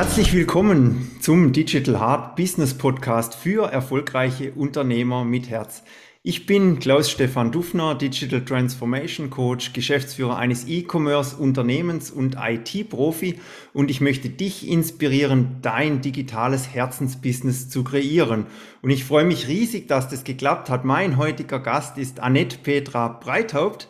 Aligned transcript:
Herzlich 0.00 0.32
willkommen 0.32 1.10
zum 1.20 1.52
Digital 1.52 2.00
Heart 2.00 2.34
Business 2.34 2.72
Podcast 2.72 3.34
für 3.34 3.70
erfolgreiche 3.70 4.50
Unternehmer 4.52 5.26
mit 5.26 5.50
Herz. 5.50 5.82
Ich 6.22 6.46
bin 6.46 6.78
Klaus-Stefan 6.78 7.52
Dufner, 7.52 7.94
Digital 7.94 8.42
Transformation 8.42 9.28
Coach, 9.28 9.74
Geschäftsführer 9.74 10.38
eines 10.38 10.66
E-Commerce 10.66 11.36
Unternehmens 11.36 12.10
und 12.10 12.38
IT-Profi 12.40 13.40
und 13.74 13.90
ich 13.90 14.00
möchte 14.00 14.30
dich 14.30 14.66
inspirieren, 14.66 15.58
dein 15.60 16.00
digitales 16.00 16.72
Herzensbusiness 16.72 17.68
zu 17.68 17.84
kreieren. 17.84 18.46
Und 18.80 18.88
ich 18.88 19.04
freue 19.04 19.26
mich 19.26 19.48
riesig, 19.48 19.86
dass 19.86 20.08
das 20.08 20.24
geklappt 20.24 20.70
hat. 20.70 20.86
Mein 20.86 21.18
heutiger 21.18 21.60
Gast 21.60 21.98
ist 21.98 22.20
Annette 22.20 22.56
Petra 22.56 23.08
Breithaupt. 23.08 23.86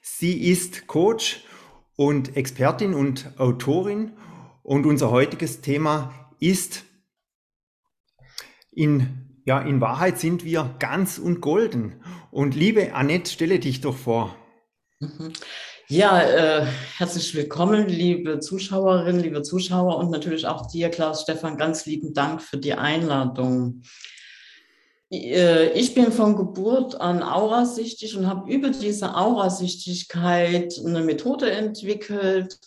Sie 0.00 0.42
ist 0.42 0.88
Coach 0.88 1.44
und 1.94 2.36
Expertin 2.36 2.94
und 2.94 3.30
Autorin 3.38 4.10
und 4.62 4.86
unser 4.86 5.10
heutiges 5.10 5.60
Thema 5.60 6.12
ist, 6.38 6.84
in, 8.70 9.40
ja, 9.44 9.60
in 9.60 9.80
Wahrheit 9.80 10.18
sind 10.18 10.44
wir 10.44 10.74
ganz 10.78 11.18
und 11.18 11.40
golden. 11.40 12.02
Und 12.30 12.54
liebe 12.54 12.94
Annette, 12.94 13.30
stelle 13.30 13.58
dich 13.58 13.80
doch 13.80 13.96
vor. 13.96 14.36
Mhm. 15.00 15.32
Ja, 15.88 16.22
äh, 16.22 16.66
herzlich 16.96 17.34
willkommen, 17.34 17.86
liebe 17.88 18.38
Zuschauerinnen, 18.38 19.22
liebe 19.22 19.42
Zuschauer 19.42 19.98
und 19.98 20.10
natürlich 20.10 20.46
auch 20.46 20.70
dir, 20.70 20.88
Klaus 20.88 21.22
Stefan, 21.22 21.58
ganz 21.58 21.84
lieben 21.84 22.14
Dank 22.14 22.40
für 22.40 22.56
die 22.56 22.72
Einladung. 22.72 23.82
Äh, 25.10 25.72
ich 25.78 25.94
bin 25.94 26.12
von 26.12 26.36
Geburt 26.36 26.98
an 26.98 27.22
aurasichtig 27.22 28.16
und 28.16 28.26
habe 28.26 28.50
über 28.50 28.70
diese 28.70 29.14
Aurasichtigkeit 29.14 30.80
eine 30.82 31.02
Methode 31.02 31.50
entwickelt, 31.50 32.58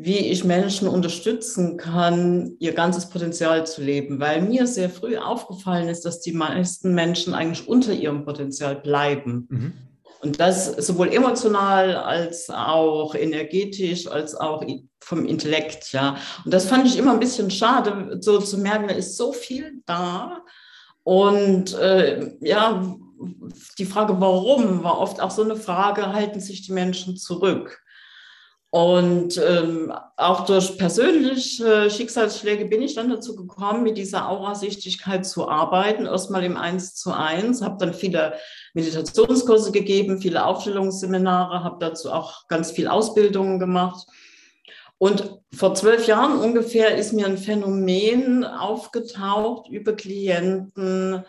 wie 0.00 0.18
ich 0.18 0.44
Menschen 0.44 0.86
unterstützen 0.86 1.76
kann, 1.76 2.54
ihr 2.60 2.72
ganzes 2.72 3.10
Potenzial 3.10 3.66
zu 3.66 3.82
leben, 3.82 4.20
weil 4.20 4.42
mir 4.42 4.68
sehr 4.68 4.90
früh 4.90 5.16
aufgefallen 5.16 5.88
ist, 5.88 6.04
dass 6.04 6.20
die 6.20 6.32
meisten 6.32 6.94
Menschen 6.94 7.34
eigentlich 7.34 7.66
unter 7.66 7.92
ihrem 7.92 8.24
Potenzial 8.24 8.76
bleiben. 8.76 9.48
Mhm. 9.50 9.72
Und 10.20 10.38
das 10.38 10.66
sowohl 10.66 11.08
emotional 11.08 11.96
als 11.96 12.48
auch 12.48 13.16
energetisch, 13.16 14.06
als 14.06 14.36
auch 14.36 14.64
vom 15.00 15.26
Intellekt, 15.26 15.92
ja. 15.92 16.16
Und 16.44 16.54
das 16.54 16.66
fand 16.66 16.86
ich 16.86 16.96
immer 16.96 17.12
ein 17.12 17.20
bisschen 17.20 17.50
schade, 17.50 18.18
so 18.20 18.38
zu 18.38 18.58
merken, 18.58 18.86
da 18.86 18.94
ist 18.94 19.16
so 19.16 19.32
viel 19.32 19.82
da. 19.84 20.42
Und 21.02 21.74
äh, 21.74 22.36
ja, 22.40 22.84
die 23.78 23.84
Frage, 23.84 24.20
warum, 24.20 24.84
war 24.84 25.00
oft 25.00 25.20
auch 25.20 25.32
so 25.32 25.42
eine 25.42 25.56
Frage, 25.56 26.12
halten 26.12 26.38
sich 26.38 26.62
die 26.62 26.72
Menschen 26.72 27.16
zurück? 27.16 27.80
Und 28.70 29.38
ähm, 29.38 29.94
auch 30.18 30.44
durch 30.44 30.76
persönliche 30.76 31.90
Schicksalsschläge 31.90 32.66
bin 32.66 32.82
ich 32.82 32.94
dann 32.94 33.08
dazu 33.08 33.34
gekommen, 33.34 33.82
mit 33.82 33.96
dieser 33.96 34.28
Aurasichtigkeit 34.28 35.24
zu 35.24 35.48
arbeiten. 35.48 36.04
Erstmal 36.04 36.44
im 36.44 36.58
Eins 36.58 36.94
zu 36.94 37.10
eins, 37.10 37.62
habe 37.62 37.78
dann 37.78 37.94
viele 37.94 38.34
Meditationskurse 38.74 39.72
gegeben, 39.72 40.20
viele 40.20 40.44
Aufstellungsseminare, 40.44 41.64
habe 41.64 41.78
dazu 41.80 42.12
auch 42.12 42.46
ganz 42.48 42.70
viel 42.70 42.88
Ausbildungen 42.88 43.58
gemacht. 43.58 44.06
Und 44.98 45.40
vor 45.54 45.74
zwölf 45.74 46.06
Jahren 46.06 46.38
ungefähr 46.38 46.96
ist 46.96 47.14
mir 47.14 47.26
ein 47.26 47.38
Phänomen 47.38 48.44
aufgetaucht 48.44 49.70
über 49.70 49.94
Klienten, 49.94 51.24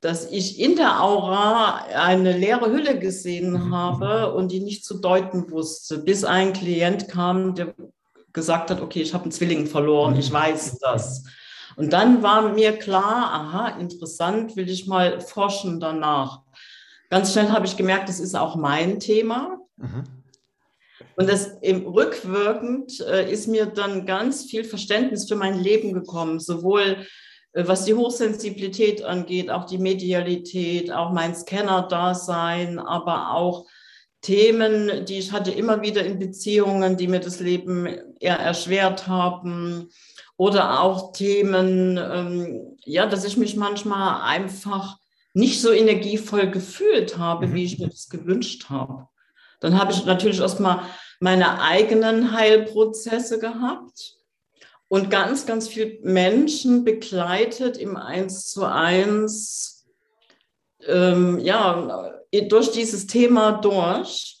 dass 0.00 0.30
ich 0.30 0.60
in 0.60 0.76
der 0.76 1.02
Aura 1.02 1.86
eine 1.94 2.36
leere 2.36 2.70
Hülle 2.70 2.98
gesehen 2.98 3.52
mhm. 3.52 3.74
habe 3.74 4.32
und 4.32 4.52
die 4.52 4.60
nicht 4.60 4.84
zu 4.84 4.98
deuten 4.98 5.50
wusste, 5.50 5.98
bis 5.98 6.24
ein 6.24 6.52
Klient 6.52 7.08
kam, 7.08 7.54
der 7.54 7.74
gesagt 8.32 8.70
hat, 8.70 8.80
okay, 8.80 9.02
ich 9.02 9.14
habe 9.14 9.24
einen 9.24 9.32
Zwilling 9.32 9.66
verloren, 9.66 10.16
ich 10.16 10.30
mhm. 10.30 10.34
weiß 10.34 10.78
das. 10.78 11.24
Und 11.76 11.92
dann 11.92 12.22
war 12.22 12.52
mir 12.52 12.76
klar, 12.76 13.32
aha, 13.32 13.78
interessant, 13.80 14.56
will 14.56 14.68
ich 14.68 14.86
mal 14.86 15.20
forschen 15.20 15.80
danach. 15.80 16.42
Ganz 17.10 17.32
schnell 17.32 17.50
habe 17.50 17.66
ich 17.66 17.76
gemerkt, 17.76 18.08
das 18.08 18.20
ist 18.20 18.34
auch 18.34 18.56
mein 18.56 19.00
Thema. 19.00 19.58
Mhm. 19.76 20.04
Und 21.16 21.28
das 21.28 21.56
im 21.62 21.86
rückwirkend 21.86 23.00
äh, 23.00 23.30
ist 23.30 23.48
mir 23.48 23.66
dann 23.66 24.06
ganz 24.06 24.44
viel 24.44 24.62
Verständnis 24.62 25.28
für 25.28 25.34
mein 25.34 25.58
Leben 25.58 25.92
gekommen, 25.92 26.38
sowohl 26.38 27.06
was 27.54 27.84
die 27.84 27.94
Hochsensibilität 27.94 29.02
angeht, 29.02 29.50
auch 29.50 29.64
die 29.64 29.78
Medialität, 29.78 30.92
auch 30.92 31.12
mein 31.12 31.34
Scanner-Dasein, 31.34 32.78
aber 32.78 33.32
auch 33.32 33.66
Themen, 34.20 35.04
die 35.06 35.18
ich 35.18 35.32
hatte 35.32 35.50
immer 35.50 35.80
wieder 35.80 36.04
in 36.04 36.18
Beziehungen, 36.18 36.96
die 36.96 37.06
mir 37.06 37.20
das 37.20 37.40
Leben 37.40 37.86
eher 38.20 38.38
erschwert 38.38 39.06
haben. 39.06 39.90
Oder 40.36 40.80
auch 40.80 41.12
Themen, 41.12 41.96
ähm, 41.98 42.76
ja, 42.84 43.06
dass 43.06 43.24
ich 43.24 43.36
mich 43.36 43.56
manchmal 43.56 44.22
einfach 44.22 44.98
nicht 45.34 45.60
so 45.60 45.70
energievoll 45.70 46.50
gefühlt 46.50 47.16
habe, 47.16 47.46
mhm. 47.46 47.54
wie 47.54 47.64
ich 47.64 47.78
mir 47.78 47.88
das 47.88 48.08
gewünscht 48.08 48.68
habe. 48.68 49.08
Dann 49.60 49.78
habe 49.78 49.92
ich 49.92 50.04
natürlich 50.04 50.40
erstmal 50.40 50.82
meine 51.20 51.60
eigenen 51.60 52.32
Heilprozesse 52.32 53.38
gehabt 53.38 54.17
und 54.88 55.10
ganz, 55.10 55.46
ganz 55.46 55.68
viele 55.68 55.98
Menschen 56.02 56.84
begleitet 56.84 57.76
im 57.76 57.96
Eins 57.96 58.46
zu 58.50 58.64
eins, 58.64 59.86
ähm, 60.86 61.38
ja, 61.38 62.12
durch 62.48 62.70
dieses 62.72 63.06
Thema 63.06 63.52
durch. 63.52 64.34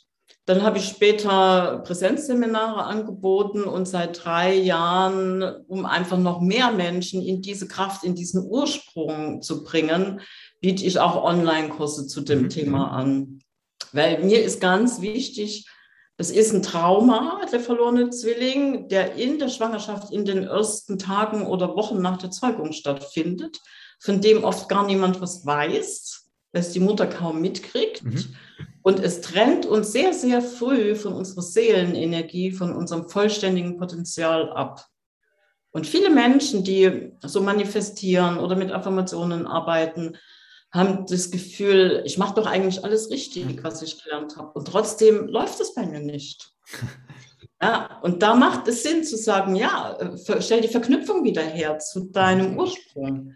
Dann 0.46 0.62
habe 0.62 0.78
ich 0.78 0.88
später 0.88 1.82
Präsenzseminare 1.84 2.84
angeboten 2.84 3.64
und 3.64 3.86
seit 3.86 4.24
drei 4.24 4.54
Jahren, 4.54 5.42
um 5.66 5.84
einfach 5.84 6.16
noch 6.16 6.40
mehr 6.40 6.70
Menschen 6.70 7.20
in 7.20 7.42
diese 7.42 7.68
Kraft, 7.68 8.02
in 8.02 8.14
diesen 8.14 8.42
Ursprung 8.46 9.42
zu 9.42 9.62
bringen, 9.62 10.22
biete 10.62 10.86
ich 10.86 10.98
auch 11.00 11.22
Online-Kurse 11.22 12.06
zu 12.06 12.22
dem 12.22 12.44
mhm. 12.44 12.48
Thema 12.48 12.92
an. 12.92 13.40
Weil 13.92 14.24
mir 14.24 14.42
ist 14.42 14.60
ganz 14.60 15.02
wichtig, 15.02 15.66
es 16.20 16.32
ist 16.32 16.52
ein 16.52 16.64
Trauma, 16.64 17.40
der 17.50 17.60
verlorene 17.60 18.10
Zwilling, 18.10 18.88
der 18.88 19.14
in 19.14 19.38
der 19.38 19.48
Schwangerschaft 19.48 20.12
in 20.12 20.24
den 20.24 20.42
ersten 20.42 20.98
Tagen 20.98 21.46
oder 21.46 21.76
Wochen 21.76 22.02
nach 22.02 22.18
der 22.18 22.32
Zeugung 22.32 22.72
stattfindet, 22.72 23.60
von 24.00 24.20
dem 24.20 24.42
oft 24.42 24.68
gar 24.68 24.84
niemand 24.84 25.20
was 25.20 25.46
weiß, 25.46 26.28
weil 26.52 26.62
es 26.62 26.72
die 26.72 26.80
Mutter 26.80 27.06
kaum 27.06 27.40
mitkriegt. 27.40 28.02
Mhm. 28.02 28.34
Und 28.82 28.98
es 28.98 29.20
trennt 29.20 29.64
uns 29.64 29.92
sehr, 29.92 30.12
sehr 30.12 30.42
früh 30.42 30.96
von 30.96 31.12
unserer 31.12 31.42
Seelenenergie, 31.42 32.50
von 32.50 32.74
unserem 32.74 33.08
vollständigen 33.08 33.76
Potenzial 33.76 34.50
ab. 34.50 34.86
Und 35.70 35.86
viele 35.86 36.10
Menschen, 36.10 36.64
die 36.64 37.12
so 37.22 37.42
manifestieren 37.42 38.38
oder 38.38 38.56
mit 38.56 38.72
Affirmationen 38.72 39.46
arbeiten, 39.46 40.16
haben 40.70 41.06
das 41.06 41.30
Gefühl, 41.30 42.02
ich 42.04 42.18
mache 42.18 42.34
doch 42.34 42.46
eigentlich 42.46 42.84
alles 42.84 43.10
richtig, 43.10 43.62
was 43.62 43.82
ich 43.82 44.02
gelernt 44.02 44.36
habe. 44.36 44.52
Und 44.52 44.68
trotzdem 44.68 45.26
läuft 45.28 45.60
es 45.60 45.74
bei 45.74 45.86
mir 45.86 46.00
nicht. 46.00 46.52
Ja, 47.60 47.98
und 48.02 48.22
da 48.22 48.36
macht 48.36 48.68
es 48.68 48.84
Sinn 48.84 49.02
zu 49.02 49.16
sagen, 49.16 49.56
ja, 49.56 49.98
stell 50.38 50.60
die 50.60 50.68
Verknüpfung 50.68 51.24
wieder 51.24 51.42
her 51.42 51.80
zu 51.80 52.08
deinem 52.12 52.56
Ursprung. 52.56 53.34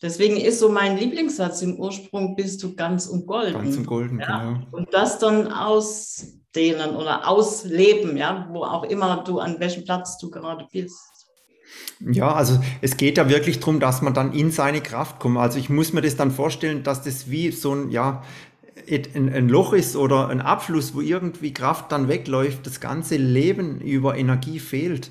Deswegen 0.00 0.38
ist 0.38 0.60
so 0.60 0.70
mein 0.70 0.96
Lieblingssatz, 0.96 1.60
im 1.60 1.78
Ursprung 1.78 2.36
bist 2.36 2.62
du 2.62 2.74
ganz 2.74 3.06
und 3.06 3.26
golden. 3.26 3.52
Ganz 3.52 3.76
und 3.76 3.86
golden, 3.86 4.18
ja? 4.18 4.54
genau. 4.54 4.66
Und 4.70 4.94
das 4.94 5.18
dann 5.18 5.52
ausdehnen 5.52 6.96
oder 6.96 7.28
ausleben, 7.28 8.16
ja, 8.16 8.48
wo 8.50 8.64
auch 8.64 8.84
immer 8.84 9.22
du, 9.24 9.40
an 9.40 9.60
welchem 9.60 9.84
Platz 9.84 10.16
du 10.16 10.30
gerade 10.30 10.66
bist. 10.72 11.19
Ja, 12.00 12.32
also 12.32 12.60
es 12.80 12.96
geht 12.96 13.18
ja 13.18 13.28
wirklich 13.28 13.60
darum, 13.60 13.80
dass 13.80 14.00
man 14.02 14.14
dann 14.14 14.32
in 14.32 14.50
seine 14.50 14.80
Kraft 14.80 15.20
kommt. 15.20 15.36
Also 15.36 15.58
ich 15.58 15.68
muss 15.68 15.92
mir 15.92 16.00
das 16.00 16.16
dann 16.16 16.30
vorstellen, 16.30 16.82
dass 16.82 17.02
das 17.02 17.30
wie 17.30 17.50
so 17.50 17.74
ein, 17.74 17.90
ja, 17.90 18.22
ein, 18.88 19.32
ein 19.32 19.48
Loch 19.48 19.72
ist 19.72 19.96
oder 19.96 20.28
ein 20.28 20.40
Abfluss, 20.40 20.94
wo 20.94 21.00
irgendwie 21.00 21.52
Kraft 21.52 21.92
dann 21.92 22.08
wegläuft, 22.08 22.66
das 22.66 22.80
ganze 22.80 23.16
Leben 23.16 23.80
über 23.80 24.16
Energie 24.16 24.58
fehlt 24.58 25.10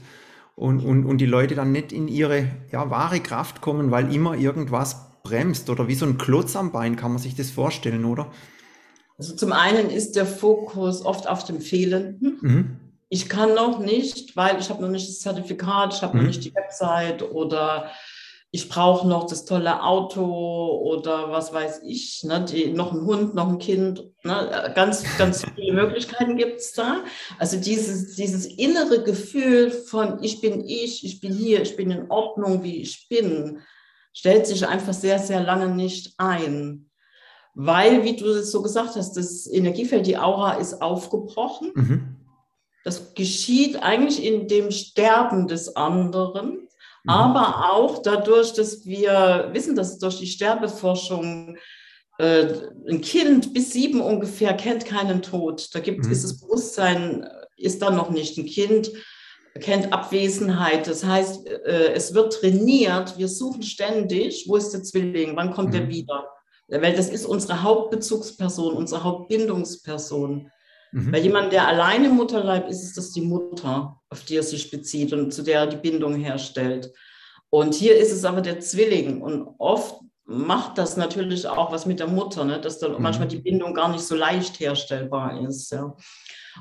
und, 0.55 0.83
und, 0.83 1.05
und 1.05 1.19
die 1.19 1.25
Leute 1.25 1.55
dann 1.55 1.71
nicht 1.71 1.91
in 1.91 2.07
ihre 2.07 2.47
ja, 2.71 2.89
wahre 2.89 3.19
Kraft 3.19 3.61
kommen, 3.61 3.91
weil 3.91 4.13
immer 4.13 4.35
irgendwas 4.35 5.21
bremst 5.23 5.69
oder 5.69 5.87
wie 5.87 5.95
so 5.95 6.05
ein 6.05 6.17
Klotz 6.17 6.55
am 6.55 6.71
Bein, 6.71 6.95
kann 6.95 7.11
man 7.11 7.21
sich 7.21 7.35
das 7.35 7.51
vorstellen, 7.51 8.05
oder? 8.05 8.31
Also 9.17 9.35
zum 9.35 9.51
einen 9.51 9.89
ist 9.89 10.15
der 10.15 10.25
Fokus 10.25 11.05
oft 11.05 11.27
auf 11.27 11.43
dem 11.43 11.61
Fehlenden. 11.61 12.39
Mhm 12.41 12.78
ich 13.09 13.27
kann 13.27 13.55
noch 13.55 13.79
nicht, 13.79 14.35
weil 14.37 14.59
ich 14.59 14.69
habe 14.69 14.81
noch 14.81 14.89
nicht 14.89 15.09
das 15.09 15.19
Zertifikat, 15.19 15.93
ich 15.95 16.01
habe 16.01 16.15
mhm. 16.15 16.23
noch 16.23 16.27
nicht 16.27 16.45
die 16.45 16.53
Website 16.53 17.23
oder 17.23 17.91
ich 18.51 18.67
brauche 18.67 19.07
noch 19.07 19.27
das 19.27 19.45
tolle 19.45 19.83
Auto 19.83 20.81
oder 20.83 21.31
was 21.31 21.53
weiß 21.53 21.81
ich, 21.83 22.23
ne, 22.23 22.43
die, 22.45 22.71
noch 22.71 22.93
ein 22.93 23.05
Hund, 23.05 23.35
noch 23.35 23.47
ein 23.47 23.59
Kind. 23.59 24.03
Ne, 24.23 24.71
ganz, 24.73 25.03
ganz 25.19 25.45
viele 25.55 25.73
Möglichkeiten 25.73 26.35
gibt 26.35 26.59
es 26.59 26.73
da. 26.73 27.03
Also 27.37 27.57
dieses, 27.57 28.15
dieses 28.15 28.45
innere 28.47 29.03
Gefühl 29.03 29.69
von 29.69 30.23
ich 30.23 30.41
bin 30.41 30.67
ich, 30.67 31.05
ich 31.05 31.19
bin 31.19 31.31
hier, 31.31 31.61
ich 31.61 31.75
bin 31.75 31.91
in 31.91 32.09
Ordnung, 32.09 32.63
wie 32.63 32.81
ich 32.81 33.07
bin, 33.07 33.59
stellt 34.13 34.47
sich 34.47 34.67
einfach 34.67 34.93
sehr, 34.93 35.19
sehr 35.19 35.43
lange 35.43 35.69
nicht 35.69 36.13
ein. 36.17 36.89
Weil, 37.53 38.03
wie 38.03 38.15
du 38.15 38.25
es 38.27 38.51
so 38.51 38.63
gesagt 38.63 38.95
hast, 38.95 39.15
das 39.15 39.45
Energiefeld, 39.45 40.07
die 40.07 40.17
Aura 40.17 40.53
ist 40.53 40.81
aufgebrochen. 40.81 41.71
Mhm. 41.75 42.18
Das 42.89 43.13
geschieht 43.13 43.83
eigentlich 43.83 44.25
in 44.25 44.47
dem 44.47 44.71
Sterben 44.71 45.47
des 45.47 45.75
anderen. 45.75 46.67
Mhm. 47.03 47.09
Aber 47.09 47.71
auch 47.71 48.01
dadurch, 48.01 48.53
dass 48.53 48.83
wir 48.83 49.51
wissen, 49.53 49.75
dass 49.75 49.99
durch 49.99 50.17
die 50.17 50.25
Sterbeforschung 50.25 51.55
äh, 52.17 52.47
ein 52.89 53.01
Kind 53.01 53.53
bis 53.53 53.73
sieben 53.73 54.01
ungefähr 54.01 54.55
kennt 54.55 54.85
keinen 54.85 55.21
Tod. 55.21 55.69
Da 55.75 55.81
gibt, 55.81 56.03
mhm. 56.03 56.11
ist 56.11 56.23
das 56.23 56.39
Bewusstsein, 56.39 57.29
ist 57.57 57.79
dann 57.83 57.95
noch 57.95 58.09
nicht 58.09 58.39
ein 58.39 58.47
Kind, 58.47 58.91
kennt 59.61 59.93
Abwesenheit. 59.93 60.87
Das 60.87 61.05
heißt, 61.05 61.47
äh, 61.47 61.93
es 61.93 62.15
wird 62.15 62.33
trainiert. 62.33 63.19
Wir 63.19 63.27
suchen 63.27 63.61
ständig, 63.61 64.45
wo 64.47 64.55
ist 64.55 64.71
der 64.71 64.81
Zwilling, 64.81 65.35
wann 65.35 65.53
kommt 65.53 65.75
mhm. 65.75 65.81
er 65.81 65.89
wieder? 65.89 66.27
Weil 66.69 66.95
das 66.95 67.09
ist 67.09 67.27
unsere 67.27 67.61
Hauptbezugsperson, 67.61 68.73
unsere 68.73 69.03
Hauptbindungsperson. 69.03 70.49
Mhm. 70.91 71.11
Bei 71.11 71.19
jemandem, 71.19 71.51
der 71.51 71.67
alleine 71.67 72.07
im 72.07 72.15
Mutterleib 72.15 72.67
ist, 72.67 72.83
ist 72.83 72.97
das 72.97 73.11
die 73.11 73.21
Mutter, 73.21 73.99
auf 74.09 74.23
die 74.23 74.37
er 74.37 74.43
sich 74.43 74.71
bezieht 74.71 75.13
und 75.13 75.31
zu 75.33 75.43
der 75.43 75.61
er 75.61 75.67
die 75.67 75.77
Bindung 75.77 76.15
herstellt. 76.15 76.91
Und 77.49 77.73
hier 77.75 77.97
ist 77.97 78.11
es 78.11 78.25
aber 78.25 78.41
der 78.41 78.59
Zwilling. 78.59 79.21
Und 79.21 79.47
oft 79.57 80.01
macht 80.25 80.77
das 80.77 80.97
natürlich 80.97 81.47
auch 81.47 81.71
was 81.71 81.85
mit 81.85 81.99
der 81.99 82.07
Mutter, 82.07 82.45
ne? 82.45 82.61
dass 82.61 82.79
dann 82.79 82.93
mhm. 82.93 83.01
manchmal 83.01 83.27
die 83.27 83.39
Bindung 83.39 83.73
gar 83.73 83.89
nicht 83.89 84.03
so 84.03 84.15
leicht 84.15 84.59
herstellbar 84.59 85.41
ist. 85.47 85.71
Ja. 85.71 85.95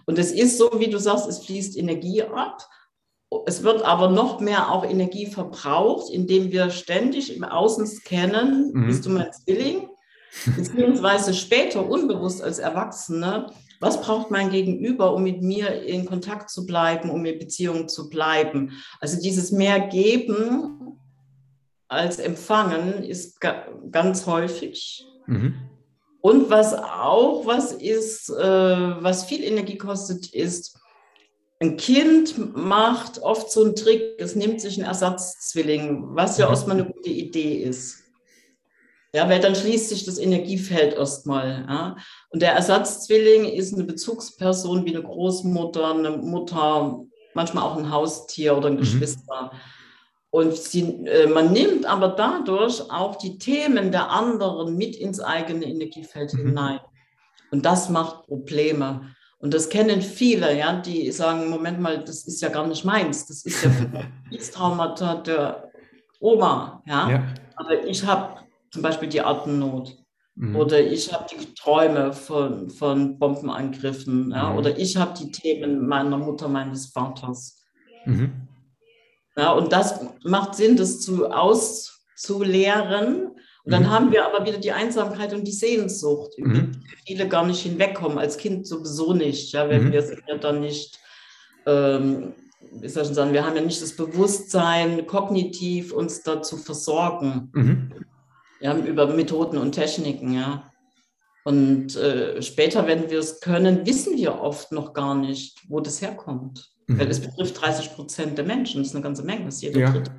Und 0.07 0.19
es 0.19 0.33
ist 0.33 0.59
so, 0.59 0.71
wie 0.79 0.89
du 0.89 0.99
sagst, 0.99 1.29
es 1.29 1.45
fließt 1.45 1.77
Energie 1.77 2.23
ab. 2.23 2.67
Es 3.45 3.63
wird 3.63 3.83
aber 3.83 4.09
noch 4.09 4.41
mehr 4.41 4.73
auch 4.73 4.85
Energie 4.85 5.27
verbraucht, 5.27 6.11
indem 6.11 6.51
wir 6.51 6.71
ständig 6.71 7.37
im 7.37 7.45
Außen 7.45 7.87
scannen, 7.87 8.73
mhm. 8.73 8.87
bist 8.87 9.05
du 9.05 9.11
mein 9.11 9.31
Zwilling? 9.33 9.89
Beziehungsweise 10.57 11.35
später 11.35 11.87
unbewusst 11.87 12.43
als 12.43 12.59
Erwachsene 12.59 13.53
was 13.81 14.01
braucht 14.01 14.31
mein 14.31 14.51
Gegenüber, 14.51 15.15
um 15.15 15.23
mit 15.23 15.43
mir 15.43 15.83
in 15.83 16.05
Kontakt 16.07 16.51
zu 16.51 16.67
bleiben, 16.67 17.11
um 17.11 17.25
in 17.25 17.39
Beziehung 17.39 17.89
zu 17.89 18.09
bleiben? 18.09 18.73
Also 19.01 19.21
dieses 19.21 19.53
mehr 19.53 19.81
geben 19.81 20.99
als 21.89 22.19
empfangen 22.19 23.03
ist 23.03 23.41
ganz 23.91 24.27
häufig. 24.27 25.05
Mhm. 25.27 25.55
Und 26.21 26.51
was 26.51 26.75
auch 26.75 27.47
was 27.47 27.73
ist, 27.73 28.29
äh, 28.31 28.35
was 28.35 29.25
viel 29.25 29.43
Energie 29.43 29.79
kostet, 29.79 30.35
ist, 30.35 30.79
ein 31.61 31.77
Kind 31.77 32.57
macht 32.57 33.21
oft 33.21 33.51
so 33.51 33.65
einen 33.65 33.75
Trick, 33.75 34.15
es 34.19 34.37
nimmt 34.37 34.61
sich 34.61 34.79
einen 34.79 34.87
Ersatzzwilling, 34.87 36.15
was 36.15 36.39
ja 36.39 36.47
mhm. 36.47 36.53
erstmal 36.53 36.77
eine 36.81 36.91
gute 36.91 37.11
Idee 37.11 37.63
ist. 37.63 38.05
Ja, 39.15 39.29
weil 39.29 39.41
dann 39.41 39.55
schließt 39.55 39.89
sich 39.89 40.05
das 40.05 40.19
Energiefeld 40.19 40.95
erstmal. 40.95 41.65
Ja. 41.67 41.97
Und 42.31 42.43
der 42.43 42.53
Ersatzzwilling 42.53 43.47
ist 43.47 43.75
eine 43.75 43.85
Bezugsperson 43.85 44.85
wie 44.85 44.95
eine 44.95 45.03
Großmutter, 45.03 45.95
eine 45.95 46.11
Mutter, 46.11 47.05
manchmal 47.35 47.65
auch 47.65 47.77
ein 47.77 47.91
Haustier 47.91 48.57
oder 48.57 48.69
ein 48.69 48.75
mhm. 48.75 48.81
Geschwister. 48.81 49.53
Und 50.31 50.55
sie, 50.55 51.07
äh, 51.07 51.27
man 51.27 51.53
nimmt 51.53 51.87
aber 51.87 52.09
dadurch 52.09 52.83
auch 52.91 53.17
die 53.17 53.39
Themen 53.39 53.93
der 53.93 54.11
anderen 54.11 54.77
mit 54.77 54.95
ins 54.95 55.21
eigene 55.21 55.65
Energiefeld 55.65 56.35
mhm. 56.35 56.49
hinein. 56.49 56.81
Und 57.51 57.65
das 57.65 57.89
macht 57.89 58.27
Probleme. 58.27 59.15
Und 59.39 59.55
das 59.55 59.71
kennen 59.71 60.03
viele, 60.03 60.59
ja, 60.59 60.81
die 60.81 61.11
sagen, 61.13 61.49
Moment 61.49 61.81
mal, 61.81 62.05
das 62.05 62.27
ist 62.27 62.43
ja 62.43 62.51
gar 62.51 62.67
nicht 62.67 62.85
meins. 62.85 63.27
Das 63.27 63.45
ist 63.47 63.65
ja 63.65 63.71
das 64.33 64.51
Traumata 64.51 65.15
der 65.15 65.71
Oma, 66.21 66.83
ja. 66.87 67.11
ja. 67.11 67.27
Aber 67.57 67.85
ich 67.87 68.05
habe 68.05 68.38
zum 68.71 68.83
Beispiel 68.83 69.09
die 69.09 69.21
Atemnot. 69.21 69.97
Mhm. 70.39 70.57
Oder 70.57 70.81
ich 70.81 71.13
habe 71.13 71.27
die 71.29 71.55
Träume 71.55 72.13
von, 72.13 72.71
von 72.71 73.19
Bombenangriffen. 73.19 74.31
Ja? 74.31 74.51
Mhm. 74.51 74.59
Oder 74.59 74.79
ich 74.79 74.97
habe 74.97 75.19
die 75.19 75.33
Themen 75.33 75.87
meiner 75.87 76.17
Mutter, 76.17 76.49
meines 76.49 76.87
Vaters. 76.87 77.65
Mhm. 78.05 78.33
Ja, 79.37 79.53
und 79.53 79.73
das 79.73 80.01
macht 80.25 80.55
Sinn, 80.55 80.77
das 80.77 81.01
zu 81.01 81.27
auszuleeren. 81.27 83.33
Und 83.65 83.73
dann 83.73 83.85
mhm. 83.85 83.91
haben 83.91 84.13
wir 84.13 84.27
aber 84.27 84.47
wieder 84.47 84.59
die 84.59 84.73
Einsamkeit 84.73 85.35
und 85.35 85.45
die 85.45 85.53
Sehnsucht, 85.53 86.33
über 86.37 86.55
die 86.55 86.61
mhm. 86.61 86.83
viele 87.05 87.29
gar 87.29 87.45
nicht 87.45 87.63
hinwegkommen, 87.63 88.19
als 88.19 88.37
Kind 88.37 88.67
sowieso 88.67 89.15
nicht, 89.15 89.53
ja, 89.53 89.69
wenn 89.69 89.93
wir 89.93 90.03
sind 90.03 90.23
ja 90.27 90.39
dann 90.39 90.61
nicht, 90.61 90.99
ähm, 91.67 92.33
wie 92.81 92.89
soll 92.89 93.03
ich 93.03 93.09
sagen, 93.11 93.33
wir 93.33 93.45
haben 93.45 93.57
ja 93.57 93.63
nicht 93.63 93.83
das 93.83 93.95
Bewusstsein, 93.95 95.07
kognitiv 95.07 95.93
uns 95.93 96.23
da 96.23 96.43
zu 96.43 96.57
versorgen. 96.57 97.51
Mhm 97.53 97.93
ja, 98.61 98.77
über 98.77 99.07
Methoden 99.07 99.59
und 99.59 99.73
Techniken, 99.73 100.33
ja. 100.33 100.71
Und 101.45 101.97
äh, 101.97 102.43
später, 102.43 102.87
wenn 102.87 103.11
wir 103.11 103.21
es 103.21 103.41
können, 103.41 103.87
wissen 103.87 104.17
wir 104.17 104.41
oft 104.41 104.71
noch 104.73 104.93
gar 104.93 105.15
nicht, 105.15 105.63
wo 105.69 105.81
das 105.81 106.03
herkommt. 106.03 106.71
Mhm. 106.89 106.99
Weil 106.99 107.09
es 107.09 107.21
betrifft 107.21 107.61
30 107.61 107.95
Prozent 107.95 108.37
der 108.37 108.45
Menschen. 108.45 108.83
Das 108.83 108.89
ist 108.89 108.95
eine 108.95 109.03
ganze 109.03 109.23
Menge, 109.23 109.47
das 109.47 109.57
ist 109.57 109.63
jeder 109.63 109.81
ja. 109.81 109.91
Dritte. 109.91 110.13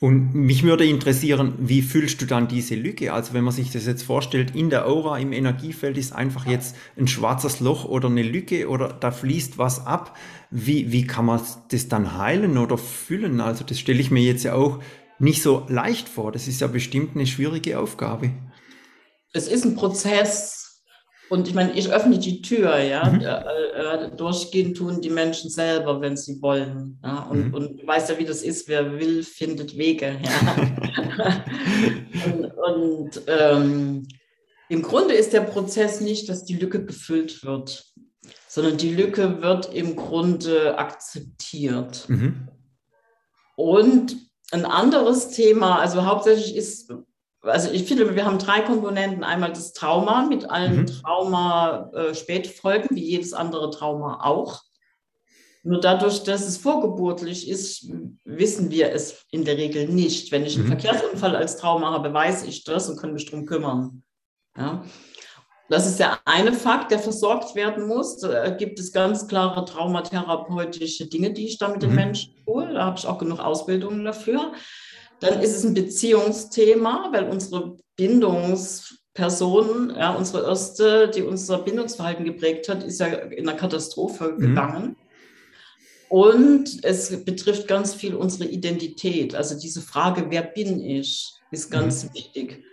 Und 0.00 0.32
mich 0.32 0.62
würde 0.62 0.86
interessieren, 0.86 1.54
wie 1.58 1.82
füllst 1.82 2.22
du 2.22 2.26
dann 2.26 2.46
diese 2.46 2.76
Lücke? 2.76 3.12
Also 3.12 3.34
wenn 3.34 3.42
man 3.42 3.52
sich 3.52 3.72
das 3.72 3.84
jetzt 3.84 4.04
vorstellt, 4.04 4.54
in 4.54 4.70
der 4.70 4.86
Aura, 4.86 5.18
im 5.18 5.32
Energiefeld 5.32 5.98
ist 5.98 6.12
einfach 6.12 6.46
jetzt 6.46 6.76
ein 6.96 7.08
schwarzes 7.08 7.58
Loch 7.58 7.84
oder 7.84 8.08
eine 8.08 8.22
Lücke 8.22 8.68
oder 8.68 8.88
da 8.88 9.10
fließt 9.10 9.58
was 9.58 9.86
ab. 9.86 10.16
Wie, 10.50 10.92
wie 10.92 11.04
kann 11.04 11.24
man 11.24 11.40
das 11.70 11.88
dann 11.88 12.16
heilen 12.16 12.58
oder 12.58 12.78
füllen? 12.78 13.40
Also 13.40 13.64
das 13.64 13.80
stelle 13.80 14.00
ich 14.00 14.12
mir 14.12 14.22
jetzt 14.22 14.44
ja 14.44 14.54
auch 14.54 14.78
nicht 15.18 15.42
so 15.42 15.66
leicht 15.68 16.08
vor. 16.08 16.32
Das 16.32 16.48
ist 16.48 16.60
ja 16.60 16.66
bestimmt 16.66 17.14
eine 17.14 17.26
schwierige 17.26 17.78
Aufgabe. 17.78 18.32
Es 19.32 19.48
ist 19.48 19.64
ein 19.64 19.74
Prozess 19.74 20.58
und 21.28 21.46
ich 21.46 21.54
meine, 21.54 21.72
ich 21.72 21.90
öffne 21.90 22.18
die 22.18 22.40
Tür, 22.40 22.78
ja. 22.78 23.04
Mhm. 23.04 23.20
Äh, 23.20 24.06
äh, 24.06 24.16
durchgehen 24.16 24.74
tun 24.74 25.00
die 25.00 25.10
Menschen 25.10 25.50
selber, 25.50 26.00
wenn 26.00 26.16
sie 26.16 26.40
wollen. 26.40 26.98
Ja? 27.02 27.24
Und, 27.24 27.48
mhm. 27.48 27.54
und 27.54 27.82
du 27.82 27.86
weißt 27.86 28.08
ja, 28.10 28.18
wie 28.18 28.24
das 28.24 28.42
ist, 28.42 28.68
wer 28.68 28.98
will, 28.98 29.22
findet 29.22 29.76
Wege. 29.76 30.18
Ja? 30.22 31.44
und, 32.26 32.44
und 32.44 33.22
ähm, 33.26 34.08
im 34.70 34.82
Grunde 34.82 35.14
ist 35.14 35.32
der 35.32 35.42
Prozess 35.42 36.00
nicht, 36.00 36.28
dass 36.28 36.44
die 36.44 36.56
Lücke 36.56 36.84
gefüllt 36.84 37.44
wird, 37.44 37.84
sondern 38.48 38.78
die 38.78 38.94
Lücke 38.94 39.42
wird 39.42 39.74
im 39.74 39.96
Grunde 39.96 40.78
akzeptiert. 40.78 42.08
Mhm. 42.08 42.48
Und 43.56 44.16
ein 44.50 44.64
anderes 44.64 45.30
Thema, 45.30 45.78
also 45.78 46.06
hauptsächlich 46.06 46.56
ist, 46.56 46.92
also 47.42 47.70
ich 47.70 47.84
finde, 47.84 48.14
wir 48.14 48.24
haben 48.24 48.38
drei 48.38 48.60
Komponenten. 48.60 49.24
Einmal 49.24 49.52
das 49.52 49.72
Trauma 49.72 50.26
mit 50.26 50.50
allen 50.50 50.80
mhm. 50.80 50.86
Trauma-Spätfolgen, 50.86 52.96
wie 52.96 53.04
jedes 53.04 53.32
andere 53.32 53.70
Trauma 53.70 54.24
auch. 54.24 54.62
Nur 55.64 55.80
dadurch, 55.80 56.22
dass 56.22 56.46
es 56.46 56.56
vorgeburtlich 56.56 57.48
ist, 57.48 57.90
wissen 58.24 58.70
wir 58.70 58.92
es 58.92 59.24
in 59.30 59.44
der 59.44 59.58
Regel 59.58 59.88
nicht. 59.88 60.32
Wenn 60.32 60.46
ich 60.46 60.56
einen 60.56 60.64
mhm. 60.64 60.78
Verkehrsunfall 60.78 61.36
als 61.36 61.56
Trauma 61.56 61.92
habe, 61.92 62.12
weiß 62.12 62.44
ich 62.44 62.64
das 62.64 62.88
und 62.88 62.98
kann 62.98 63.12
mich 63.12 63.26
darum 63.26 63.44
kümmern. 63.44 64.02
Ja? 64.56 64.84
Das 65.68 65.86
ist 65.86 65.98
der 65.98 66.18
eine 66.24 66.54
Fakt, 66.54 66.90
der 66.90 66.98
versorgt 66.98 67.54
werden 67.54 67.86
muss. 67.86 68.16
Da 68.18 68.48
gibt 68.48 68.78
es 68.78 68.92
ganz 68.92 69.28
klare 69.28 69.66
traumatherapeutische 69.66 71.06
Dinge, 71.06 71.32
die 71.32 71.46
ich 71.46 71.58
da 71.58 71.68
mit 71.68 71.82
den 71.82 71.90
mhm. 71.90 71.96
Menschen 71.96 72.34
tue. 72.44 72.72
Da 72.72 72.86
habe 72.86 72.98
ich 72.98 73.06
auch 73.06 73.18
genug 73.18 73.38
Ausbildungen 73.38 74.04
dafür. 74.04 74.52
Dann 75.20 75.40
ist 75.40 75.54
es 75.56 75.64
ein 75.64 75.74
Beziehungsthema, 75.74 77.10
weil 77.12 77.28
unsere 77.28 77.76
Bindungsperson, 77.96 79.94
ja, 79.96 80.14
unsere 80.14 80.46
erste, 80.46 81.08
die 81.08 81.22
unser 81.22 81.58
Bindungsverhalten 81.58 82.24
geprägt 82.24 82.68
hat, 82.70 82.82
ist 82.82 83.00
ja 83.00 83.06
in 83.06 83.46
einer 83.46 83.58
Katastrophe 83.58 84.34
mhm. 84.36 84.40
gegangen. 84.40 84.96
Und 86.08 86.82
es 86.84 87.24
betrifft 87.24 87.68
ganz 87.68 87.94
viel 87.94 88.14
unsere 88.14 88.48
Identität. 88.48 89.34
Also 89.34 89.58
diese 89.58 89.82
Frage, 89.82 90.26
wer 90.30 90.42
bin 90.42 90.80
ich, 90.80 91.30
ist 91.50 91.70
ganz 91.70 92.04
mhm. 92.04 92.14
wichtig. 92.14 92.64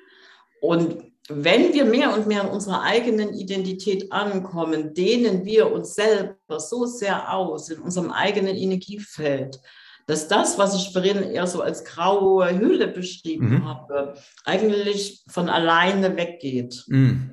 Und 0.62 1.15
wenn 1.30 1.74
wir 1.74 1.86
mehr 1.86 2.14
und 2.14 2.28
mehr 2.28 2.44
in 2.44 2.50
unserer 2.50 2.82
eigenen 2.82 3.34
Identität 3.34 4.12
ankommen, 4.12 4.94
dehnen 4.94 5.44
wir 5.44 5.72
uns 5.72 5.96
selber 5.96 6.60
so 6.60 6.86
sehr 6.86 7.34
aus 7.34 7.70
in 7.70 7.80
unserem 7.80 8.12
eigenen 8.12 8.56
Energiefeld, 8.56 9.60
dass 10.06 10.28
das, 10.28 10.60
was 10.60 10.76
ich 10.76 10.94
vorhin 10.94 11.24
eher 11.24 11.48
so 11.48 11.62
als 11.62 11.84
graue 11.84 12.60
Hülle 12.60 12.88
beschrieben 12.88 13.56
mhm. 13.56 13.66
habe, 13.66 14.14
eigentlich 14.44 15.24
von 15.28 15.50
alleine 15.50 16.16
weggeht. 16.16 16.84
Mhm. 16.88 17.32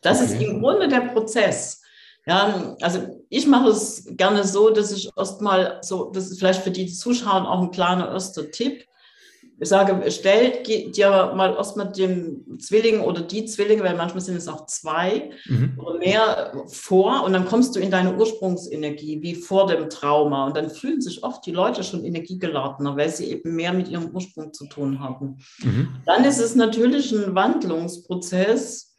Das 0.00 0.22
okay. 0.22 0.34
ist 0.34 0.42
im 0.42 0.60
Grunde 0.60 0.86
der 0.86 1.00
Prozess. 1.00 1.82
Ja, 2.24 2.76
also 2.80 3.24
ich 3.30 3.48
mache 3.48 3.70
es 3.70 4.06
gerne 4.10 4.44
so, 4.44 4.70
dass 4.70 4.92
ich 4.92 5.10
erstmal 5.16 5.78
so, 5.82 6.10
das 6.12 6.30
ist 6.30 6.38
vielleicht 6.38 6.62
für 6.62 6.70
die 6.70 6.86
Zuschauer 6.86 7.50
auch 7.50 7.62
ein 7.62 7.72
kleiner 7.72 8.12
erster 8.12 8.48
Tipp, 8.48 8.84
ich 9.62 9.68
sage, 9.68 10.10
stellt 10.10 10.66
dir 10.66 11.32
mal 11.36 11.54
erstmal 11.54 11.92
den 11.92 12.58
Zwilling 12.58 13.00
oder 13.00 13.20
die 13.20 13.44
Zwillinge, 13.44 13.84
weil 13.84 13.96
manchmal 13.96 14.20
sind 14.20 14.34
es 14.34 14.48
auch 14.48 14.66
zwei 14.66 15.30
mhm. 15.46 15.78
oder 15.78 15.98
mehr 15.98 16.64
vor 16.66 17.22
und 17.22 17.32
dann 17.32 17.44
kommst 17.44 17.76
du 17.76 17.78
in 17.78 17.92
deine 17.92 18.16
Ursprungsenergie, 18.16 19.22
wie 19.22 19.36
vor 19.36 19.68
dem 19.68 19.88
Trauma. 19.88 20.46
Und 20.46 20.56
dann 20.56 20.68
fühlen 20.68 21.00
sich 21.00 21.22
oft 21.22 21.46
die 21.46 21.52
Leute 21.52 21.84
schon 21.84 22.04
energiegeladener, 22.04 22.96
weil 22.96 23.08
sie 23.10 23.26
eben 23.26 23.54
mehr 23.54 23.72
mit 23.72 23.86
ihrem 23.86 24.10
Ursprung 24.12 24.52
zu 24.52 24.66
tun 24.66 24.98
haben. 24.98 25.38
Mhm. 25.62 25.90
Dann 26.06 26.24
ist 26.24 26.40
es 26.40 26.56
natürlich 26.56 27.12
ein 27.12 27.36
Wandlungsprozess. 27.36 28.96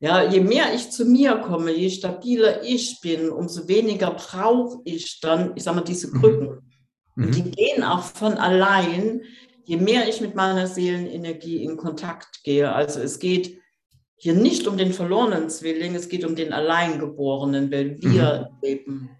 Ja, 0.00 0.24
je 0.24 0.40
mehr 0.40 0.74
ich 0.74 0.90
zu 0.90 1.04
mir 1.04 1.34
komme, 1.36 1.70
je 1.70 1.90
stabiler 1.90 2.64
ich 2.64 2.98
bin, 3.02 3.28
umso 3.28 3.68
weniger 3.68 4.12
brauche 4.12 4.80
ich 4.84 5.20
dann, 5.20 5.52
ich 5.54 5.64
sage 5.64 5.76
mal, 5.76 5.84
diese 5.84 6.08
mhm. 6.08 6.20
Krücken. 6.20 6.72
Mhm. 7.14 7.24
Und 7.24 7.34
die 7.36 7.50
gehen 7.50 7.84
auch 7.84 8.04
von 8.04 8.38
allein, 8.38 9.20
je 9.64 9.76
mehr 9.76 10.08
ich 10.08 10.20
mit 10.20 10.34
meiner 10.34 10.66
Seelenenergie 10.66 11.64
in 11.64 11.76
Kontakt 11.76 12.42
gehe. 12.44 12.72
Also 12.72 13.00
es 13.00 13.18
geht 13.18 13.58
hier 14.16 14.34
nicht 14.34 14.66
um 14.66 14.76
den 14.76 14.92
verlorenen 14.92 15.50
Zwilling, 15.50 15.94
es 15.94 16.08
geht 16.08 16.24
um 16.24 16.36
den 16.36 16.52
Alleingeborenen, 16.52 17.72
weil 17.72 18.00
wir 18.00 18.50
mhm. 18.50 18.58
leben. 18.62 19.10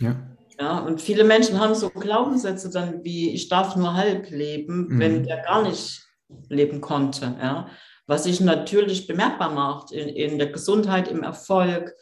Ja. 0.00 0.36
Ja, 0.58 0.78
und 0.78 1.02
viele 1.02 1.24
Menschen 1.24 1.60
haben 1.60 1.74
so 1.74 1.90
Glaubenssätze 1.90 2.70
dann 2.70 3.04
wie, 3.04 3.34
ich 3.34 3.50
darf 3.50 3.76
nur 3.76 3.92
halb 3.92 4.30
leben, 4.30 4.88
mhm. 4.88 4.98
wenn 5.00 5.24
der 5.24 5.42
gar 5.42 5.62
nicht 5.62 6.00
leben 6.48 6.80
konnte. 6.80 7.36
Ja? 7.38 7.68
Was 8.06 8.24
sich 8.24 8.40
natürlich 8.40 9.06
bemerkbar 9.06 9.52
macht 9.52 9.92
in, 9.92 10.08
in 10.08 10.38
der 10.38 10.50
Gesundheit, 10.50 11.08
im 11.08 11.22
Erfolg, 11.22 11.92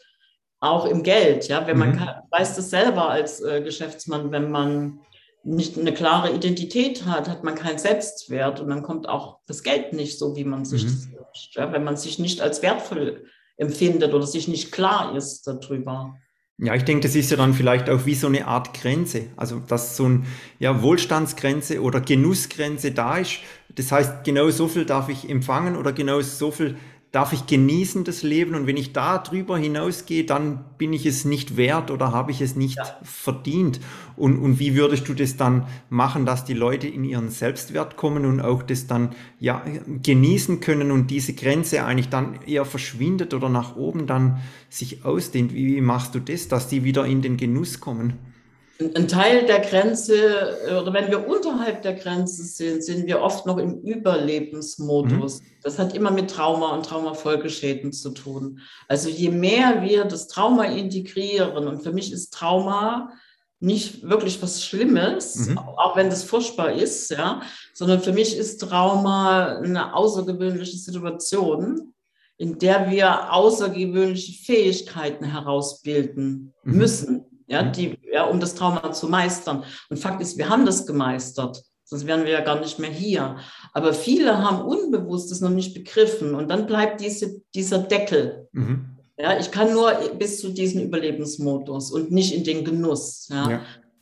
auch 0.61 0.85
im 0.85 1.03
Geld. 1.03 1.49
Ja? 1.49 1.67
Wenn 1.67 1.77
man 1.77 1.91
mhm. 1.91 1.97
kann, 1.97 2.21
weiß 2.31 2.55
das 2.55 2.69
selber 2.69 3.09
als 3.09 3.41
äh, 3.41 3.61
Geschäftsmann, 3.61 4.31
wenn 4.31 4.49
man 4.49 5.01
nicht 5.45 5.77
eine 5.77 5.93
klare 5.93 6.33
Identität 6.33 7.05
hat, 7.05 7.29
hat 7.29 7.43
man 7.43 7.55
keinen 7.55 7.77
Selbstwert 7.77 8.59
und 8.59 8.69
dann 8.69 8.81
kommt 8.81 9.07
auch 9.07 9.39
das 9.45 9.63
Geld 9.63 9.93
nicht 9.93 10.17
so, 10.17 10.35
wie 10.35 10.43
man 10.43 10.65
sich 10.65 10.83
mhm. 10.83 10.87
das 10.87 11.11
wünscht. 11.11 11.55
Ja? 11.55 11.71
Wenn 11.71 11.83
man 11.83 11.97
sich 11.97 12.19
nicht 12.19 12.41
als 12.41 12.61
wertvoll 12.61 13.25
empfindet 13.57 14.13
oder 14.13 14.25
sich 14.25 14.47
nicht 14.47 14.71
klar 14.71 15.15
ist 15.15 15.43
darüber. 15.47 16.15
Ja, 16.57 16.73
ich 16.73 16.83
denke, 16.83 17.05
das 17.05 17.15
ist 17.15 17.31
ja 17.31 17.37
dann 17.37 17.53
vielleicht 17.53 17.89
auch 17.89 18.05
wie 18.05 18.15
so 18.15 18.27
eine 18.27 18.47
Art 18.47 18.73
Grenze. 18.73 19.27
Also, 19.35 19.59
dass 19.59 19.97
so 19.97 20.07
ein 20.07 20.25
ja, 20.57 20.81
Wohlstandsgrenze 20.81 21.81
oder 21.81 21.99
Genussgrenze 21.99 22.91
da 22.91 23.17
ist. 23.17 23.39
Das 23.75 23.91
heißt, 23.91 24.23
genau 24.23 24.49
so 24.49 24.69
viel 24.69 24.85
darf 24.85 25.09
ich 25.09 25.29
empfangen 25.29 25.75
oder 25.75 25.91
genau 25.91 26.21
so 26.21 26.51
viel 26.51 26.77
darf 27.15 27.31
ich 27.31 27.47
genießen 27.47 28.03
das 28.03 28.23
Leben 28.23 28.55
und 28.55 28.67
wenn 28.67 28.75
ich 28.75 28.91
da 28.91 29.19
drüber 29.19 29.57
hinausgehe, 29.57 30.25
dann 30.25 30.65
bin 30.77 30.91
ich 30.91 31.05
es 31.05 31.23
nicht 31.23 31.55
wert 31.55 31.89
oder 31.89 32.11
habe 32.11 32.31
ich 32.31 32.41
es 32.41 32.57
nicht 32.57 32.75
ja. 32.75 32.99
verdient. 33.03 33.79
Und, 34.17 34.37
und 34.37 34.59
wie 34.59 34.75
würdest 34.75 35.07
du 35.07 35.13
das 35.13 35.37
dann 35.37 35.65
machen, 35.89 36.25
dass 36.25 36.43
die 36.43 36.53
Leute 36.53 36.89
in 36.89 37.05
ihren 37.05 37.29
Selbstwert 37.29 37.95
kommen 37.95 38.25
und 38.25 38.41
auch 38.41 38.63
das 38.63 38.87
dann 38.87 39.15
ja 39.39 39.63
genießen 40.03 40.59
können 40.59 40.91
und 40.91 41.09
diese 41.09 41.31
Grenze 41.31 41.85
eigentlich 41.85 42.09
dann 42.09 42.41
eher 42.45 42.65
verschwindet 42.65 43.33
oder 43.33 43.47
nach 43.47 43.77
oben 43.77 44.07
dann 44.07 44.41
sich 44.69 45.05
ausdehnt? 45.05 45.53
Wie, 45.53 45.77
wie 45.77 45.81
machst 45.81 46.15
du 46.15 46.19
das, 46.19 46.49
dass 46.49 46.67
die 46.67 46.83
wieder 46.83 47.05
in 47.05 47.21
den 47.21 47.37
Genuss 47.37 47.79
kommen? 47.79 48.34
Ein 48.79 49.07
Teil 49.07 49.45
der 49.45 49.59
Grenze, 49.59 50.57
oder 50.81 50.93
wenn 50.93 51.09
wir 51.09 51.27
unterhalb 51.27 51.81
der 51.81 51.93
Grenze 51.93 52.43
sind, 52.43 52.83
sind 52.83 53.07
wir 53.07 53.21
oft 53.21 53.45
noch 53.45 53.57
im 53.57 53.79
Überlebensmodus. 53.81 55.39
Mhm. 55.39 55.45
Das 55.63 55.79
hat 55.79 55.95
immer 55.95 56.11
mit 56.11 56.29
Trauma 56.29 56.75
und 56.75 56.85
Traumafolgeschäden 56.85 57.93
zu 57.93 58.09
tun. 58.09 58.59
Also 58.89 59.07
je 59.09 59.29
mehr 59.29 59.81
wir 59.81 60.03
das 60.03 60.27
Trauma 60.27 60.65
integrieren, 60.65 61.67
und 61.67 61.83
für 61.83 61.93
mich 61.93 62.11
ist 62.11 62.33
Trauma 62.33 63.13
nicht 63.61 64.03
wirklich 64.07 64.41
was 64.41 64.65
Schlimmes, 64.65 65.47
mhm. 65.47 65.57
auch 65.57 65.95
wenn 65.95 66.09
das 66.09 66.23
furchtbar 66.23 66.73
ist, 66.73 67.11
ja, 67.11 67.41
sondern 67.73 68.01
für 68.01 68.11
mich 68.11 68.35
ist 68.37 68.57
Trauma 68.57 69.59
eine 69.59 69.95
außergewöhnliche 69.95 70.77
Situation, 70.77 71.93
in 72.37 72.59
der 72.59 72.91
wir 72.91 73.31
außergewöhnliche 73.31 74.33
Fähigkeiten 74.43 75.23
herausbilden 75.23 76.53
mhm. 76.63 76.77
müssen 76.77 77.25
ja, 77.47 77.63
mhm. 77.63 77.71
die, 77.73 77.99
ja, 78.11 78.25
um 78.25 78.39
das 78.39 78.55
Trauma 78.55 78.91
zu 78.91 79.07
meistern. 79.07 79.63
Und 79.89 79.97
Fakt 79.97 80.21
ist, 80.21 80.37
wir 80.37 80.49
haben 80.49 80.65
das 80.65 80.85
gemeistert, 80.85 81.63
sonst 81.83 82.07
wären 82.07 82.25
wir 82.25 82.31
ja 82.31 82.41
gar 82.41 82.59
nicht 82.59 82.79
mehr 82.79 82.89
hier. 82.89 83.37
Aber 83.73 83.93
viele 83.93 84.37
haben 84.37 84.61
unbewusst 84.61 85.31
das 85.31 85.41
noch 85.41 85.49
nicht 85.49 85.73
begriffen 85.73 86.35
und 86.35 86.49
dann 86.49 86.67
bleibt 86.67 87.01
diese, 87.01 87.41
dieser 87.53 87.79
Deckel. 87.79 88.47
Mhm. 88.51 88.97
Ja, 89.17 89.39
ich 89.39 89.51
kann 89.51 89.71
nur 89.71 89.93
bis 90.17 90.41
zu 90.41 90.49
diesem 90.49 90.81
Überlebensmodus 90.81 91.91
und 91.91 92.11
nicht 92.11 92.33
in 92.33 92.43
den 92.43 92.65
Genuss. 92.65 93.29
Ja. 93.29 93.49
ja. 93.49 93.61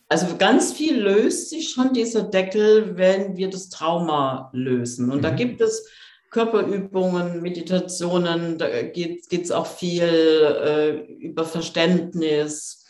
Also 0.09 0.27
ganz 0.37 0.73
viel 0.73 0.99
löst 0.99 1.49
sich 1.49 1.69
schon 1.69 1.93
dieser 1.93 2.23
Deckel, 2.23 2.97
wenn 2.97 3.37
wir 3.37 3.49
das 3.49 3.69
Trauma 3.69 4.49
lösen. 4.53 5.11
Und 5.11 5.19
mhm. 5.19 5.21
da 5.21 5.29
gibt 5.29 5.61
es 5.61 5.87
Körperübungen, 6.29 7.41
Meditationen, 7.41 8.57
da 8.57 8.81
geht 8.81 9.31
es 9.31 9.51
auch 9.51 9.67
viel 9.67 10.03
äh, 10.03 10.91
über 11.17 11.45
Verständnis, 11.45 12.82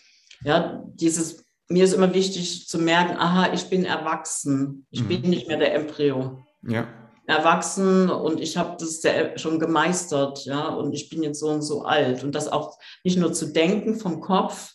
ja, 0.43 0.83
dieses, 0.93 1.45
mir 1.69 1.83
ist 1.83 1.93
immer 1.93 2.13
wichtig 2.13 2.67
zu 2.67 2.77
merken, 2.77 3.17
aha, 3.17 3.53
ich 3.53 3.69
bin 3.69 3.85
erwachsen. 3.85 4.85
Ich 4.91 5.03
mhm. 5.03 5.07
bin 5.07 5.21
nicht 5.29 5.47
mehr 5.47 5.57
der 5.57 5.73
Embryo. 5.73 6.39
Ja. 6.67 6.87
Erwachsen 7.25 8.09
und 8.09 8.41
ich 8.41 8.57
habe 8.57 8.75
das 8.77 9.01
schon 9.39 9.57
gemeistert, 9.59 10.43
ja, 10.45 10.67
und 10.67 10.93
ich 10.93 11.09
bin 11.09 11.23
jetzt 11.23 11.39
so 11.39 11.47
und 11.47 11.61
so 11.61 11.83
alt. 11.83 12.23
Und 12.23 12.35
das 12.35 12.51
auch 12.51 12.77
nicht 13.03 13.17
nur 13.17 13.31
zu 13.31 13.53
denken 13.53 13.95
vom 13.95 14.19
Kopf, 14.19 14.73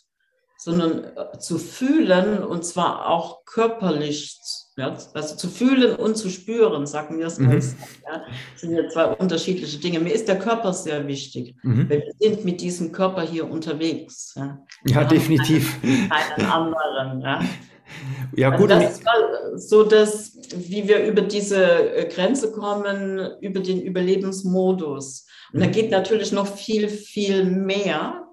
sondern 0.57 1.03
äh, 1.15 1.37
zu 1.37 1.57
fühlen 1.57 2.43
und 2.43 2.65
zwar 2.65 3.07
auch 3.07 3.45
körperlich 3.45 4.39
ja, 4.79 4.97
also 5.13 5.35
zu 5.35 5.47
fühlen 5.47 5.95
und 5.95 6.15
zu 6.15 6.29
spüren, 6.29 6.87
sagen 6.87 7.19
wir 7.19 7.27
es 7.27 7.37
mhm. 7.37 7.51
ganz. 7.51 7.75
Ja, 8.05 8.23
sind 8.55 8.75
ja 8.75 8.87
zwei 8.89 9.05
unterschiedliche 9.05 9.77
Dinge. 9.79 9.99
Mir 9.99 10.13
ist 10.13 10.27
der 10.27 10.39
Körper 10.39 10.73
sehr 10.73 11.07
wichtig, 11.07 11.55
mhm. 11.63 11.89
wir 11.89 12.03
sind 12.19 12.45
mit 12.45 12.61
diesem 12.61 12.91
Körper 12.91 13.21
hier 13.21 13.49
unterwegs. 13.49 14.33
Ja, 14.35 14.59
ja 14.85 15.03
definitiv. 15.03 15.79
Keinen, 15.81 16.09
keinen 16.09 16.45
anderen. 16.45 17.21
Ja. 17.21 17.41
Ja, 18.35 18.51
also 18.51 18.63
gut. 18.63 18.71
Also 18.71 18.85
das 18.85 19.53
ist 19.55 19.69
so, 19.69 19.83
dass, 19.83 20.37
wie 20.55 20.87
wir 20.87 21.05
über 21.05 21.21
diese 21.21 21.95
äh, 21.95 22.07
Grenze 22.07 22.51
kommen, 22.51 23.19
über 23.41 23.59
den 23.59 23.81
Überlebensmodus. 23.81 25.25
Und 25.51 25.59
mhm. 25.59 25.63
da 25.63 25.69
geht 25.69 25.91
natürlich 25.91 26.31
noch 26.31 26.47
viel, 26.47 26.87
viel 26.87 27.45
mehr. 27.45 28.28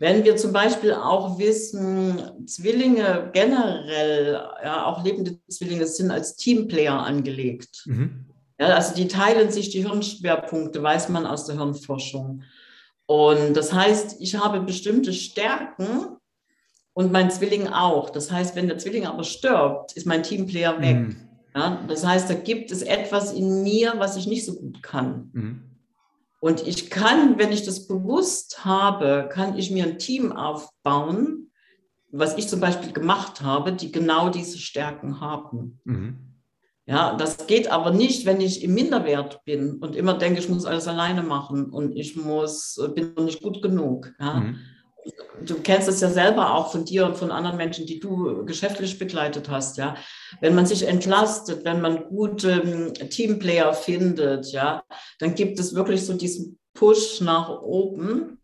Wenn 0.00 0.24
wir 0.24 0.34
zum 0.38 0.54
Beispiel 0.54 0.94
auch 0.94 1.38
wissen, 1.38 2.46
Zwillinge 2.46 3.28
generell, 3.34 4.40
ja, 4.64 4.86
auch 4.86 5.04
lebende 5.04 5.38
Zwillinge 5.46 5.86
sind 5.86 6.10
als 6.10 6.36
Teamplayer 6.36 7.04
angelegt. 7.04 7.82
Mhm. 7.84 8.24
Ja, 8.58 8.68
also 8.68 8.94
die 8.94 9.08
teilen 9.08 9.50
sich 9.50 9.68
die 9.68 9.86
Hirnschwerpunkte, 9.86 10.82
weiß 10.82 11.10
man 11.10 11.26
aus 11.26 11.44
der 11.44 11.56
Hirnforschung. 11.56 12.44
Und 13.04 13.52
das 13.52 13.74
heißt, 13.74 14.16
ich 14.20 14.36
habe 14.36 14.60
bestimmte 14.60 15.12
Stärken 15.12 16.16
und 16.94 17.12
mein 17.12 17.30
Zwilling 17.30 17.68
auch. 17.68 18.08
Das 18.08 18.32
heißt, 18.32 18.56
wenn 18.56 18.68
der 18.68 18.78
Zwilling 18.78 19.04
aber 19.04 19.24
stirbt, 19.24 19.92
ist 19.92 20.06
mein 20.06 20.22
Teamplayer 20.22 20.80
weg. 20.80 20.96
Mhm. 20.96 21.28
Ja, 21.54 21.84
das 21.86 22.06
heißt, 22.06 22.30
da 22.30 22.34
gibt 22.34 22.70
es 22.70 22.80
etwas 22.80 23.34
in 23.34 23.62
mir, 23.62 23.92
was 23.98 24.16
ich 24.16 24.26
nicht 24.26 24.46
so 24.46 24.54
gut 24.54 24.82
kann. 24.82 25.28
Mhm. 25.34 25.69
Und 26.40 26.66
ich 26.66 26.90
kann, 26.90 27.38
wenn 27.38 27.52
ich 27.52 27.64
das 27.64 27.86
bewusst 27.86 28.64
habe, 28.64 29.28
kann 29.30 29.56
ich 29.56 29.70
mir 29.70 29.84
ein 29.84 29.98
Team 29.98 30.32
aufbauen, 30.32 31.50
was 32.10 32.36
ich 32.36 32.48
zum 32.48 32.60
Beispiel 32.60 32.92
gemacht 32.92 33.42
habe, 33.42 33.72
die 33.72 33.92
genau 33.92 34.30
diese 34.30 34.58
Stärken 34.58 35.20
haben. 35.20 35.80
Mhm. 35.84 36.18
Ja, 36.86 37.14
das 37.14 37.46
geht 37.46 37.70
aber 37.70 37.92
nicht, 37.92 38.26
wenn 38.26 38.40
ich 38.40 38.64
im 38.64 38.74
Minderwert 38.74 39.44
bin 39.44 39.74
und 39.74 39.94
immer 39.94 40.14
denke, 40.14 40.40
ich 40.40 40.48
muss 40.48 40.64
alles 40.64 40.88
alleine 40.88 41.22
machen 41.22 41.66
und 41.66 41.94
ich 41.94 42.16
muss, 42.16 42.80
bin 42.94 43.12
noch 43.14 43.24
nicht 43.24 43.42
gut 43.42 43.62
genug. 43.62 44.12
Ja. 44.18 44.40
Mhm 44.40 44.58
du 45.44 45.54
kennst 45.62 45.88
es 45.88 46.00
ja 46.00 46.10
selber 46.10 46.54
auch 46.54 46.72
von 46.72 46.84
dir 46.84 47.06
und 47.06 47.16
von 47.16 47.30
anderen 47.30 47.56
Menschen, 47.56 47.86
die 47.86 48.00
du 48.00 48.44
geschäftlich 48.44 48.98
begleitet 48.98 49.48
hast, 49.48 49.76
ja. 49.76 49.96
Wenn 50.40 50.54
man 50.54 50.66
sich 50.66 50.86
entlastet, 50.86 51.64
wenn 51.64 51.80
man 51.80 52.04
gute 52.04 52.50
ähm, 52.50 52.94
Teamplayer 52.94 53.72
findet, 53.74 54.52
ja, 54.52 54.84
dann 55.18 55.34
gibt 55.34 55.58
es 55.58 55.74
wirklich 55.74 56.04
so 56.04 56.14
diesen 56.14 56.58
Push 56.74 57.20
nach 57.20 57.48
oben. 57.62 58.38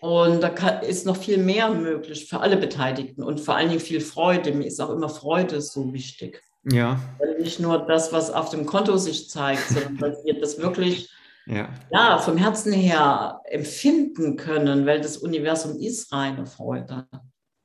Und 0.00 0.42
da 0.42 0.50
kann, 0.50 0.82
ist 0.82 1.06
noch 1.06 1.16
viel 1.16 1.38
mehr 1.38 1.70
möglich 1.70 2.28
für 2.28 2.40
alle 2.40 2.56
Beteiligten 2.56 3.22
und 3.22 3.40
vor 3.40 3.56
allen 3.56 3.70
Dingen 3.70 3.80
viel 3.80 4.00
Freude. 4.00 4.52
Mir 4.52 4.66
ist 4.66 4.80
auch 4.80 4.90
immer 4.90 5.08
Freude 5.08 5.60
so 5.60 5.92
wichtig. 5.92 6.42
Ja. 6.70 7.00
Nicht 7.40 7.60
nur 7.60 7.78
das, 7.78 8.12
was 8.12 8.30
auf 8.30 8.50
dem 8.50 8.66
Konto 8.66 8.98
sich 8.98 9.30
zeigt, 9.30 9.68
sondern 9.68 9.96
dass 9.98 10.24
wir 10.24 10.38
das 10.38 10.58
wirklich 10.58 11.08
ja. 11.46 11.68
ja, 11.90 12.18
vom 12.18 12.36
Herzen 12.36 12.72
her 12.72 13.40
empfinden 13.44 14.36
können, 14.36 14.86
weil 14.86 15.00
das 15.00 15.16
Universum 15.16 15.78
ist 15.78 16.12
reine 16.12 16.46
Freude. 16.46 17.06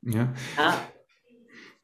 Ja. 0.03 0.33
ja. 0.57 0.77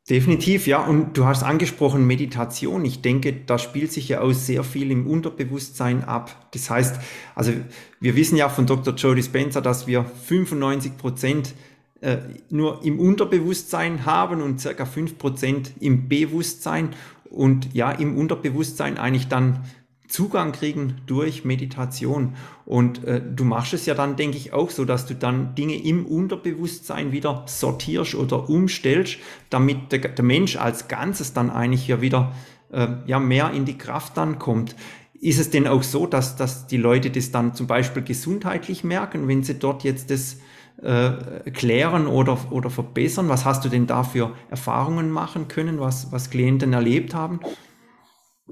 Definitiv, 0.09 0.67
ja. 0.67 0.85
Und 0.85 1.17
du 1.17 1.25
hast 1.25 1.43
angesprochen 1.43 2.07
Meditation. 2.07 2.85
Ich 2.85 3.01
denke, 3.01 3.33
da 3.33 3.57
spielt 3.57 3.91
sich 3.91 4.07
ja 4.07 4.21
auch 4.21 4.31
sehr 4.31 4.63
viel 4.63 4.89
im 4.91 5.05
Unterbewusstsein 5.05 6.05
ab. 6.05 6.47
Das 6.51 6.69
heißt, 6.69 6.99
also 7.35 7.51
wir 7.99 8.15
wissen 8.15 8.37
ja 8.37 8.47
von 8.47 8.65
Dr. 8.65 8.93
Joe 8.93 9.15
Dispenza, 9.15 9.59
dass 9.59 9.85
wir 9.85 10.05
95 10.05 10.97
Prozent 10.97 11.55
äh, 11.99 12.19
nur 12.49 12.85
im 12.85 12.99
Unterbewusstsein 12.99 14.05
haben 14.05 14.41
und 14.41 14.61
circa 14.61 14.85
5 14.85 15.17
Prozent 15.17 15.71
im 15.81 16.07
Bewusstsein 16.07 16.91
und 17.29 17.73
ja, 17.73 17.91
im 17.91 18.17
Unterbewusstsein 18.17 18.97
eigentlich 18.97 19.27
dann 19.27 19.65
Zugang 20.07 20.53
kriegen 20.53 21.01
durch 21.05 21.43
Meditation. 21.43 22.35
Und 22.65 23.03
äh, 23.03 23.21
du 23.21 23.43
machst 23.43 23.73
es 23.73 23.85
ja 23.85 23.93
dann, 23.93 24.15
denke 24.15 24.37
ich, 24.37 24.53
auch 24.53 24.69
so, 24.69 24.85
dass 24.85 25.05
du 25.05 25.15
dann 25.15 25.55
Dinge 25.55 25.81
im 25.81 26.05
Unterbewusstsein 26.05 27.11
wieder 27.11 27.43
sortierst 27.47 28.15
oder 28.15 28.49
umstellst, 28.49 29.17
damit 29.49 29.91
der, 29.91 29.99
der 29.99 30.25
Mensch 30.25 30.55
als 30.55 30.87
Ganzes 30.87 31.33
dann 31.33 31.49
eigentlich 31.49 31.87
ja 31.87 32.01
wieder 32.01 32.33
äh, 32.71 32.87
ja, 33.05 33.19
mehr 33.19 33.51
in 33.51 33.65
die 33.65 33.77
Kraft 33.77 34.17
dann 34.17 34.39
kommt. 34.39 34.75
Ist 35.19 35.39
es 35.39 35.49
denn 35.49 35.67
auch 35.67 35.83
so, 35.83 36.05
dass, 36.05 36.35
dass 36.35 36.67
die 36.67 36.77
Leute 36.77 37.09
das 37.09 37.31
dann 37.31 37.53
zum 37.53 37.67
Beispiel 37.67 38.03
gesundheitlich 38.03 38.83
merken, 38.83 39.27
wenn 39.27 39.43
sie 39.43 39.55
dort 39.55 39.83
jetzt 39.83 40.11
das 40.11 40.37
äh, 40.81 41.49
klären 41.51 42.07
oder, 42.07 42.37
oder 42.51 42.69
verbessern? 42.69 43.27
Was 43.27 43.43
hast 43.43 43.65
du 43.65 43.69
denn 43.69 43.87
da 43.87 44.03
für 44.03 44.31
Erfahrungen 44.49 45.09
machen 45.09 45.47
können, 45.47 45.79
was, 45.79 46.11
was 46.11 46.29
Klienten 46.29 46.73
erlebt 46.73 47.15
haben? 47.15 47.39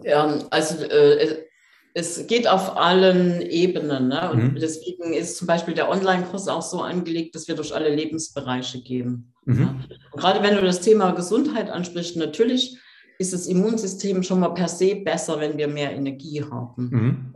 Ja, 0.03 0.39
also 0.49 0.83
äh, 0.83 1.45
es 1.93 2.27
geht 2.27 2.47
auf 2.47 2.75
allen 2.77 3.41
Ebenen. 3.41 4.09
Ne? 4.09 4.29
Und 4.31 4.53
mhm. 4.53 4.59
deswegen 4.59 5.13
ist 5.13 5.37
zum 5.37 5.47
Beispiel 5.47 5.73
der 5.73 5.89
Online-Kurs 5.89 6.49
auch 6.49 6.61
so 6.61 6.81
angelegt, 6.81 7.35
dass 7.35 7.47
wir 7.47 7.55
durch 7.55 7.73
alle 7.73 7.93
Lebensbereiche 7.93 8.81
gehen. 8.81 9.33
Mhm. 9.45 9.61
Ja? 9.61 9.75
gerade 10.17 10.43
wenn 10.43 10.55
du 10.55 10.61
das 10.61 10.81
Thema 10.81 11.11
Gesundheit 11.11 11.69
ansprichst, 11.69 12.17
natürlich 12.17 12.77
ist 13.17 13.33
das 13.33 13.47
Immunsystem 13.47 14.23
schon 14.23 14.41
mal 14.41 14.49
per 14.49 14.67
se 14.67 14.95
besser, 14.95 15.39
wenn 15.39 15.57
wir 15.57 15.69
mehr 15.69 15.93
Energie 15.93 16.43
haben. 16.43 16.89
Mhm. 16.89 17.34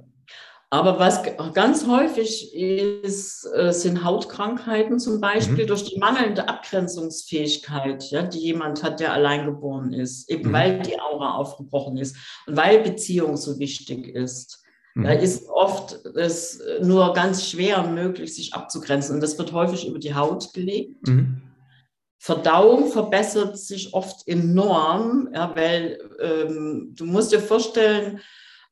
Aber 0.71 0.99
was 0.99 1.23
ganz 1.53 1.87
häufig 1.87 2.53
ist, 2.53 3.45
äh, 3.55 3.73
sind 3.73 4.03
Hautkrankheiten 4.03 4.99
zum 4.99 5.19
Beispiel 5.19 5.63
mhm. 5.63 5.67
durch 5.67 5.85
die 5.85 5.97
mangelnde 5.97 6.47
Abgrenzungsfähigkeit, 6.47 8.03
ja, 8.11 8.21
die 8.21 8.37
jemand 8.37 8.83
hat, 8.83 8.99
der 8.99 9.13
allein 9.13 9.45
geboren 9.45 9.93
ist, 9.93 10.29
eben 10.29 10.49
mhm. 10.49 10.53
weil 10.53 10.79
die 10.81 10.99
Aura 10.99 11.33
aufgebrochen 11.33 11.97
ist 11.97 12.15
und 12.45 12.55
weil 12.55 12.83
Beziehung 12.83 13.35
so 13.35 13.57
wichtig 13.57 14.09
ist. 14.09 14.63
Mhm. 14.93 15.03
Da 15.05 15.11
ist 15.13 15.49
oft 15.49 16.05
es 16.15 16.61
nur 16.81 17.13
ganz 17.13 17.49
schwer 17.49 17.81
möglich, 17.83 18.35
sich 18.35 18.53
abzugrenzen. 18.53 19.15
Und 19.15 19.21
das 19.21 19.39
wird 19.39 19.51
häufig 19.53 19.87
über 19.87 19.97
die 19.97 20.13
Haut 20.13 20.53
gelegt. 20.53 21.07
Mhm. 21.07 21.41
Verdauung 22.19 22.91
verbessert 22.91 23.57
sich 23.57 23.93
oft 23.93 24.27
enorm, 24.27 25.29
ja, 25.33 25.55
weil 25.55 25.97
ähm, 26.21 26.93
du 26.95 27.05
musst 27.05 27.31
dir 27.31 27.39
vorstellen, 27.39 28.19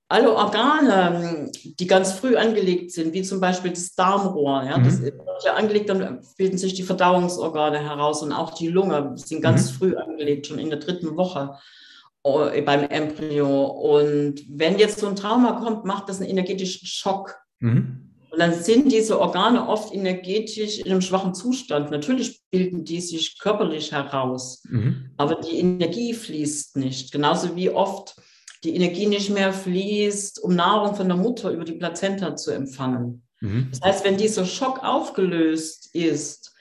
alle 0.10 0.34
Organe, 0.34 1.52
die 1.64 1.88
ganz 1.88 2.14
früh 2.14 2.38
angelegt 2.38 2.92
sind, 2.92 3.14
wie 3.14 3.24
zum 3.24 3.42
Beispiel 3.42 3.72
das 3.72 3.94
Darmrohr, 3.94 4.64
ja, 4.64 4.78
mhm. 4.78 4.84
das 4.86 5.02
wird 5.02 5.20
ja 5.44 5.56
angelegt, 5.56 5.90
dann 5.90 6.22
bilden 6.38 6.58
sich 6.58 6.74
die 6.74 6.84
Verdauungsorgane 6.84 7.80
heraus 7.80 8.24
und 8.24 8.32
auch 8.32 8.54
die 8.54 8.70
Lunge 8.70 9.14
sind 9.16 9.42
ganz 9.42 9.72
mhm. 9.72 9.76
früh 9.76 9.96
angelegt, 9.96 10.48
schon 10.48 10.60
in 10.60 10.70
der 10.70 10.80
dritten 10.80 11.18
Woche 11.18 11.58
äh, 12.24 12.62
beim 12.62 12.84
Embryo. 12.84 13.66
Und 13.66 14.44
wenn 14.50 14.80
jetzt 14.80 15.00
so 15.00 15.08
ein 15.08 15.16
Trauma 15.16 15.60
kommt, 15.60 15.84
macht 15.84 16.08
das 16.08 16.22
einen 16.22 16.30
energetischen 16.30 16.88
Schock. 16.88 17.36
Mhm. 17.60 18.04
Und 18.30 18.40
dann 18.40 18.54
sind 18.54 18.92
diese 18.92 19.20
Organe 19.20 19.68
oft 19.68 19.94
energetisch 19.94 20.80
in 20.80 20.92
einem 20.92 21.02
schwachen 21.02 21.34
Zustand. 21.34 21.92
Natürlich 21.92 22.42
bilden 22.50 22.86
die 22.86 23.02
sich 23.02 23.40
körperlich 23.40 23.92
heraus, 23.92 24.62
mhm. 24.70 25.12
aber 25.18 25.36
die 25.36 25.58
Energie 25.58 26.14
fließt 26.14 26.78
nicht. 26.78 27.12
Genauso 27.12 27.56
wie 27.56 27.70
oft 27.70 28.16
die 28.68 28.76
Energie 28.76 29.08
nicht 29.08 29.30
mehr 29.30 29.54
fließt, 29.54 30.44
um 30.44 30.54
Nahrung 30.56 30.94
von 30.94 31.08
der 31.08 31.16
Mutter 31.16 31.52
über 31.52 31.64
die 31.64 31.74
Plazenta 31.74 32.36
zu 32.36 32.52
empfangen. 32.52 33.24
Mhm. 33.40 33.70
Das 33.72 33.82
heißt, 33.82 34.04
wenn 34.04 34.18
dieser 34.18 34.46
Schock 34.46 34.84
aufgelöst 34.84 35.96
ist, 35.96 36.54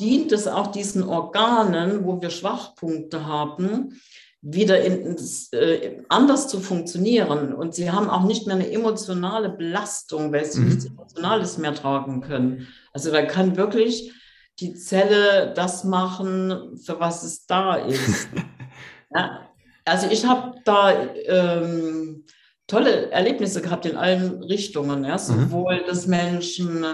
dient 0.00 0.32
es 0.32 0.48
auch 0.48 0.68
diesen 0.68 1.02
Organen, 1.02 2.06
wo 2.06 2.22
wir 2.22 2.30
Schwachpunkte 2.30 3.26
haben, 3.26 4.00
wieder 4.40 4.82
in, 4.82 5.18
äh, 5.52 6.02
anders 6.08 6.48
zu 6.48 6.60
funktionieren. 6.60 7.52
Und 7.52 7.74
sie 7.74 7.90
haben 7.90 8.08
auch 8.08 8.24
nicht 8.24 8.46
mehr 8.46 8.56
eine 8.56 8.70
emotionale 8.70 9.50
Belastung, 9.50 10.32
weil 10.32 10.46
sie 10.46 10.60
mhm. 10.60 10.68
nichts 10.68 10.86
Emotionales 10.86 11.58
mehr 11.58 11.74
tragen 11.74 12.22
können. 12.22 12.68
Also 12.94 13.10
da 13.10 13.20
kann 13.20 13.58
wirklich 13.58 14.14
die 14.60 14.72
Zelle 14.72 15.52
das 15.54 15.84
machen, 15.84 16.78
für 16.78 16.98
was 17.00 17.22
es 17.22 17.44
da 17.44 17.74
ist. 17.74 18.28
ja, 19.14 19.49
also 19.84 20.08
ich 20.10 20.24
habe 20.24 20.56
da 20.64 20.92
ähm, 21.26 22.24
tolle 22.66 23.10
Erlebnisse 23.10 23.60
gehabt 23.60 23.86
in 23.86 23.96
allen 23.96 24.42
Richtungen. 24.44 25.04
Ja? 25.04 25.14
Mhm. 25.14 25.18
Sowohl, 25.18 25.82
dass 25.86 26.06
Menschen 26.06 26.84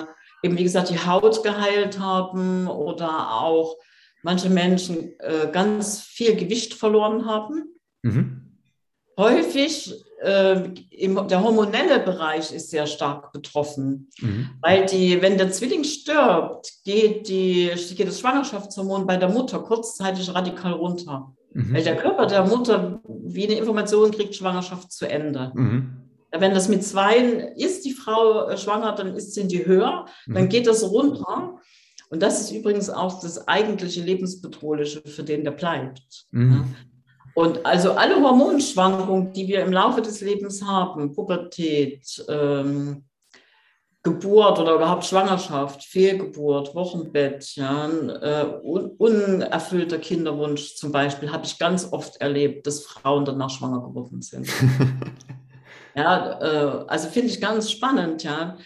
eben, 0.42 0.58
wie 0.58 0.64
gesagt, 0.64 0.90
die 0.90 0.98
Haut 0.98 1.42
geheilt 1.42 1.98
haben 1.98 2.66
oder 2.66 3.40
auch 3.40 3.76
manche 4.22 4.50
Menschen 4.50 5.14
äh, 5.20 5.48
ganz 5.52 6.00
viel 6.00 6.34
Gewicht 6.36 6.74
verloren 6.74 7.26
haben. 7.26 7.74
Mhm. 8.02 8.42
Häufig 9.18 9.94
äh, 10.22 10.68
im, 10.90 11.28
der 11.28 11.42
hormonelle 11.42 12.00
Bereich 12.00 12.52
ist 12.52 12.70
sehr 12.70 12.86
stark 12.86 13.32
betroffen, 13.32 14.10
mhm. 14.20 14.50
weil 14.60 14.86
die, 14.86 15.20
wenn 15.22 15.38
der 15.38 15.50
Zwilling 15.50 15.84
stirbt, 15.84 16.70
geht, 16.84 17.28
die, 17.28 17.70
geht 17.94 18.08
das 18.08 18.20
Schwangerschaftshormon 18.20 19.06
bei 19.06 19.16
der 19.16 19.28
Mutter 19.28 19.60
kurzzeitig 19.60 20.34
radikal 20.34 20.72
runter. 20.72 21.32
Mhm. 21.56 21.74
Weil 21.74 21.84
der 21.84 21.96
Körper 21.96 22.26
der 22.26 22.44
Mutter 22.44 23.00
wie 23.08 23.46
eine 23.46 23.56
Information 23.56 24.10
kriegt, 24.10 24.34
Schwangerschaft 24.34 24.92
zu 24.92 25.08
Ende. 25.08 25.52
Mhm. 25.54 26.02
Wenn 26.30 26.52
das 26.52 26.68
mit 26.68 26.84
zwei 26.84 27.16
ist, 27.56 27.86
die 27.86 27.92
Frau 27.92 28.48
äh, 28.48 28.58
schwanger, 28.58 28.92
dann 28.92 29.16
ist 29.16 29.32
sie 29.32 29.40
in 29.40 29.48
die 29.48 29.64
höher, 29.64 30.04
dann 30.26 30.44
mhm. 30.44 30.48
geht 30.50 30.66
das 30.66 30.84
runter. 30.84 31.58
Und 32.10 32.22
das 32.22 32.42
ist 32.42 32.50
übrigens 32.50 32.90
auch 32.90 33.20
das 33.20 33.48
eigentliche 33.48 34.02
Lebensbedrohliche 34.02 35.00
für 35.06 35.22
den, 35.22 35.44
der 35.44 35.52
bleibt. 35.52 36.26
Mhm. 36.30 36.76
Und 37.34 37.64
also 37.64 37.92
alle 37.92 38.20
Hormonschwankungen, 38.22 39.32
die 39.32 39.48
wir 39.48 39.64
im 39.64 39.72
Laufe 39.72 40.02
des 40.02 40.20
Lebens 40.20 40.62
haben, 40.62 41.14
Pubertät, 41.14 42.22
ähm, 42.28 43.04
Geburt 44.06 44.60
oder 44.60 44.76
überhaupt 44.76 45.04
Schwangerschaft, 45.04 45.82
Fehlgeburt, 45.82 46.76
Wochenbett, 46.76 47.56
ja, 47.56 47.88
äh, 47.88 48.46
un 48.62 48.92
unerfüllter 48.98 49.98
Kinderwunsch 49.98 50.76
zum 50.76 50.92
Beispiel, 50.92 51.32
habe 51.32 51.44
ich 51.44 51.58
ganz 51.58 51.92
oft 51.92 52.20
erlebt, 52.20 52.68
dass 52.68 52.84
Frauen 52.84 53.24
danach 53.24 53.50
schwanger 53.50 53.80
geworden 53.80 54.22
sind. 54.22 54.48
ja, 55.96 56.40
äh, 56.40 56.84
also 56.86 57.08
finde 57.08 57.30
ich 57.30 57.40
ganz 57.40 57.68
spannend, 57.68 58.22
ja 58.22 58.56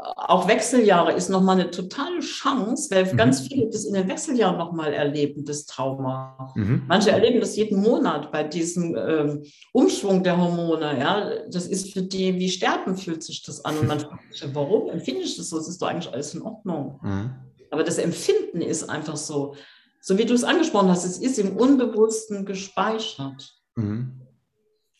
auch 0.00 0.46
Wechseljahre 0.46 1.12
ist 1.12 1.28
nochmal 1.28 1.58
eine 1.58 1.70
totale 1.70 2.20
Chance, 2.20 2.94
weil 2.94 3.12
mhm. 3.12 3.16
ganz 3.16 3.40
viele 3.40 3.68
das 3.68 3.84
in 3.84 3.94
den 3.94 4.08
Wechseljahren 4.08 4.56
nochmal 4.56 4.92
erleben, 4.92 5.44
das 5.44 5.66
Trauma. 5.66 6.52
Mhm. 6.54 6.82
Manche 6.86 7.10
erleben 7.10 7.40
das 7.40 7.56
jeden 7.56 7.80
Monat 7.82 8.30
bei 8.30 8.44
diesem 8.44 8.96
ähm, 8.96 9.42
Umschwung 9.72 10.22
der 10.22 10.38
Hormone. 10.38 10.98
Ja, 10.98 11.30
das 11.50 11.66
ist 11.66 11.92
für 11.92 12.02
die, 12.02 12.34
wie 12.36 12.48
Sterben 12.48 12.96
fühlt 12.96 13.22
sich 13.24 13.42
das 13.42 13.64
an. 13.64 13.78
Und 13.78 13.88
man 13.88 14.00
fragt 14.00 14.32
sich, 14.32 14.48
warum 14.52 14.88
empfinde 14.90 15.22
ich 15.22 15.36
das 15.36 15.48
so? 15.48 15.58
Es 15.58 15.68
ist 15.68 15.82
doch 15.82 15.88
eigentlich 15.88 16.12
alles 16.12 16.34
in 16.34 16.42
Ordnung. 16.42 17.00
Mhm. 17.02 17.30
Aber 17.70 17.82
das 17.82 17.98
Empfinden 17.98 18.60
ist 18.60 18.88
einfach 18.88 19.16
so, 19.16 19.54
so 20.00 20.16
wie 20.16 20.24
du 20.24 20.34
es 20.34 20.44
angesprochen 20.44 20.88
hast, 20.88 21.04
es 21.04 21.18
ist 21.18 21.38
im 21.38 21.56
Unbewussten 21.56 22.44
gespeichert. 22.44 23.54
Mhm. 23.74 24.20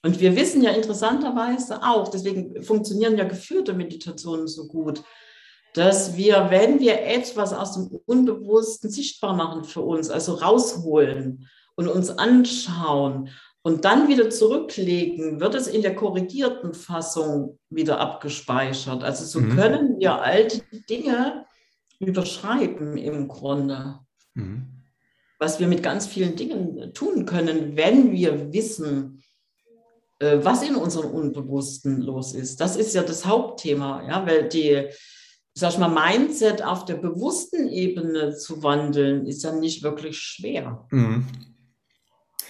Und 0.02 0.20
wir 0.20 0.36
wissen 0.36 0.62
ja 0.62 0.70
interessanterweise 0.70 1.82
auch, 1.82 2.08
deswegen 2.08 2.62
funktionieren 2.62 3.16
ja 3.16 3.24
geführte 3.24 3.74
Meditationen 3.74 4.46
so 4.46 4.66
gut, 4.68 5.02
dass 5.74 6.16
wir, 6.16 6.48
wenn 6.50 6.80
wir 6.80 7.02
etwas 7.02 7.52
aus 7.52 7.74
dem 7.74 8.00
Unbewussten 8.06 8.90
sichtbar 8.90 9.34
machen 9.34 9.64
für 9.64 9.80
uns, 9.80 10.10
also 10.10 10.34
rausholen 10.34 11.48
und 11.76 11.88
uns 11.88 12.10
anschauen 12.10 13.30
und 13.62 13.84
dann 13.84 14.08
wieder 14.08 14.30
zurücklegen, 14.30 15.40
wird 15.40 15.54
es 15.54 15.66
in 15.66 15.82
der 15.82 15.94
korrigierten 15.94 16.74
Fassung 16.74 17.58
wieder 17.70 18.00
abgespeichert. 18.00 19.04
Also 19.04 19.24
so 19.24 19.40
mhm. 19.40 19.56
können 19.56 20.00
wir 20.00 20.22
alte 20.22 20.62
Dinge 20.88 21.44
überschreiben 21.98 22.96
im 22.96 23.28
Grunde. 23.28 23.98
Mhm. 24.34 24.66
Was 25.38 25.60
wir 25.60 25.68
mit 25.68 25.82
ganz 25.82 26.06
vielen 26.06 26.34
Dingen 26.34 26.92
tun 26.94 27.26
können, 27.26 27.76
wenn 27.76 28.12
wir 28.12 28.52
wissen, 28.52 29.17
was 30.20 30.62
in 30.62 30.74
unserem 30.74 31.10
Unbewussten 31.10 32.00
los 32.00 32.34
ist. 32.34 32.60
Das 32.60 32.76
ist 32.76 32.94
ja 32.94 33.02
das 33.02 33.24
Hauptthema, 33.24 34.02
ja, 34.06 34.26
weil 34.26 34.48
die, 34.48 34.88
sag 35.54 35.72
ich 35.72 35.78
mal, 35.78 35.88
Mindset 35.88 36.62
auf 36.62 36.84
der 36.84 36.96
bewussten 36.96 37.68
Ebene 37.68 38.36
zu 38.36 38.62
wandeln, 38.62 39.26
ist 39.26 39.44
ja 39.44 39.52
nicht 39.52 39.82
wirklich 39.82 40.18
schwer. 40.18 40.86
Mhm. 40.90 41.26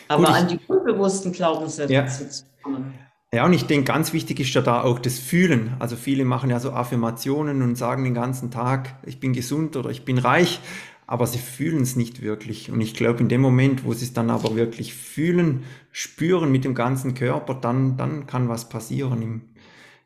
Aber 0.08 0.24
Gut, 0.24 0.34
an 0.34 0.48
die 0.48 0.58
unbewussten 0.66 1.32
Glaubenssätze 1.32 1.92
ja. 1.92 2.06
zu 2.06 2.44
kommen. 2.62 2.94
Ja, 3.30 3.44
und 3.44 3.52
ich 3.52 3.66
denke, 3.66 3.92
ganz 3.92 4.14
wichtig 4.14 4.40
ist 4.40 4.54
ja 4.54 4.62
da 4.62 4.82
auch 4.82 4.98
das 4.98 5.18
Fühlen. 5.18 5.76
Also 5.80 5.96
viele 5.96 6.24
machen 6.24 6.48
ja 6.48 6.60
so 6.60 6.72
Affirmationen 6.72 7.60
und 7.60 7.76
sagen 7.76 8.04
den 8.04 8.14
ganzen 8.14 8.50
Tag, 8.50 8.96
ich 9.04 9.20
bin 9.20 9.34
gesund 9.34 9.76
oder 9.76 9.90
ich 9.90 10.06
bin 10.06 10.16
reich 10.16 10.60
aber 11.08 11.26
sie 11.26 11.38
fühlen 11.38 11.82
es 11.82 11.96
nicht 11.96 12.20
wirklich. 12.20 12.70
Und 12.70 12.82
ich 12.82 12.92
glaube, 12.92 13.20
in 13.20 13.30
dem 13.30 13.40
Moment, 13.40 13.82
wo 13.84 13.94
sie 13.94 14.04
es 14.04 14.12
dann 14.12 14.28
aber 14.28 14.56
wirklich 14.56 14.92
fühlen, 14.92 15.64
spüren 15.90 16.52
mit 16.52 16.64
dem 16.64 16.74
ganzen 16.74 17.14
Körper, 17.14 17.54
dann, 17.54 17.96
dann 17.96 18.26
kann 18.26 18.50
was 18.50 18.68
passieren 18.68 19.22
im, 19.22 19.54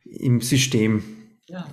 im 0.04 0.40
System. 0.40 1.02
Ja. 1.48 1.66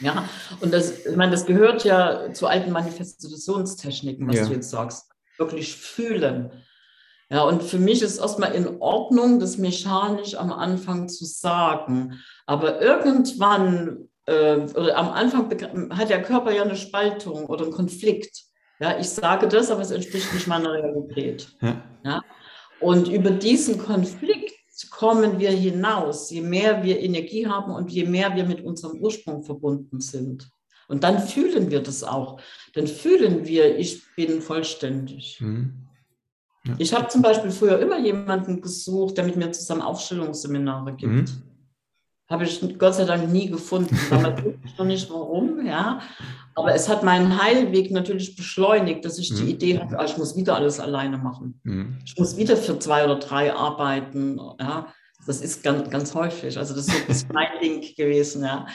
Ja, 0.00 0.28
und 0.60 0.74
das, 0.74 1.06
ich 1.06 1.16
meine, 1.16 1.30
das 1.30 1.46
gehört 1.46 1.84
ja 1.84 2.32
zu 2.32 2.48
alten 2.48 2.72
Manifestationstechniken, 2.72 4.26
was 4.26 4.36
ja. 4.36 4.46
du 4.46 4.54
jetzt 4.54 4.70
sagst. 4.70 5.12
Wirklich 5.38 5.76
fühlen. 5.76 6.50
Ja, 7.30 7.44
und 7.44 7.62
für 7.62 7.78
mich 7.78 8.02
ist 8.02 8.18
erstmal 8.18 8.54
in 8.56 8.80
Ordnung, 8.80 9.38
das 9.38 9.56
mechanisch 9.56 10.34
am 10.34 10.52
Anfang 10.52 11.08
zu 11.08 11.24
sagen. 11.24 12.20
Aber 12.44 12.82
irgendwann 12.82 14.08
äh, 14.26 14.90
am 14.92 15.10
Anfang 15.10 15.50
hat 15.90 16.10
der 16.10 16.22
Körper 16.22 16.52
ja 16.52 16.62
eine 16.62 16.76
Spaltung 16.76 17.46
oder 17.46 17.64
einen 17.64 17.72
Konflikt. 17.72 18.44
Ja, 18.80 18.98
ich 18.98 19.08
sage 19.08 19.48
das, 19.48 19.70
aber 19.70 19.82
es 19.82 19.90
entspricht 19.90 20.32
nicht 20.34 20.46
meiner 20.46 20.72
Realität. 20.72 21.48
Ja. 21.60 21.82
ja. 22.04 22.22
Und 22.80 23.08
über 23.08 23.30
diesen 23.30 23.78
Konflikt 23.78 24.54
kommen 24.90 25.38
wir 25.38 25.50
hinaus, 25.50 26.30
je 26.30 26.40
mehr 26.40 26.82
wir 26.82 27.00
Energie 27.00 27.46
haben 27.46 27.72
und 27.72 27.90
je 27.90 28.04
mehr 28.04 28.34
wir 28.34 28.44
mit 28.44 28.62
unserem 28.62 29.00
Ursprung 29.00 29.44
verbunden 29.44 30.00
sind. 30.00 30.50
Und 30.88 31.04
dann 31.04 31.20
fühlen 31.20 31.70
wir 31.70 31.82
das 31.82 32.02
auch. 32.02 32.40
Dann 32.74 32.86
fühlen 32.86 33.46
wir, 33.46 33.78
ich 33.78 34.02
bin 34.16 34.42
vollständig. 34.42 35.40
Mhm. 35.40 35.88
Ja. 36.66 36.74
Ich 36.78 36.94
habe 36.94 37.08
zum 37.08 37.22
Beispiel 37.22 37.50
früher 37.50 37.78
immer 37.78 37.98
jemanden 37.98 38.60
gesucht, 38.60 39.16
der 39.16 39.24
mit 39.24 39.36
mir 39.36 39.52
zusammen 39.52 39.82
Aufstellungsseminare 39.82 40.94
gibt. 40.94 41.12
Mhm. 41.12 41.53
Habe 42.34 42.46
ich 42.46 42.78
Gott 42.80 42.96
sei 42.96 43.04
Dank 43.04 43.30
nie 43.30 43.48
gefunden. 43.48 43.96
Damals 44.10 44.44
weiß 44.44 44.54
ich 44.64 44.76
noch 44.76 44.86
nicht 44.86 45.08
warum, 45.08 45.64
ja. 45.64 46.00
Aber 46.56 46.74
es 46.74 46.88
hat 46.88 47.04
meinen 47.04 47.40
Heilweg 47.40 47.92
natürlich 47.92 48.34
beschleunigt, 48.34 49.04
dass 49.04 49.20
ich 49.20 49.30
mhm. 49.30 49.36
die 49.36 49.50
Idee 49.52 49.78
hatte, 49.78 49.96
ah, 49.96 50.04
ich 50.04 50.16
muss 50.18 50.36
wieder 50.36 50.56
alles 50.56 50.80
alleine 50.80 51.16
machen. 51.16 51.60
Mhm. 51.62 51.98
Ich 52.04 52.18
muss 52.18 52.36
wieder 52.36 52.56
für 52.56 52.76
zwei 52.80 53.04
oder 53.04 53.20
drei 53.20 53.54
arbeiten, 53.54 54.40
ja. 54.58 54.92
Das 55.28 55.42
ist 55.42 55.62
ganz, 55.62 55.88
ganz 55.90 56.12
häufig. 56.12 56.58
Also 56.58 56.74
das 56.74 56.88
ist 57.06 57.28
mein 57.32 57.60
Ding 57.62 57.82
gewesen, 57.96 58.42
ja. 58.42 58.66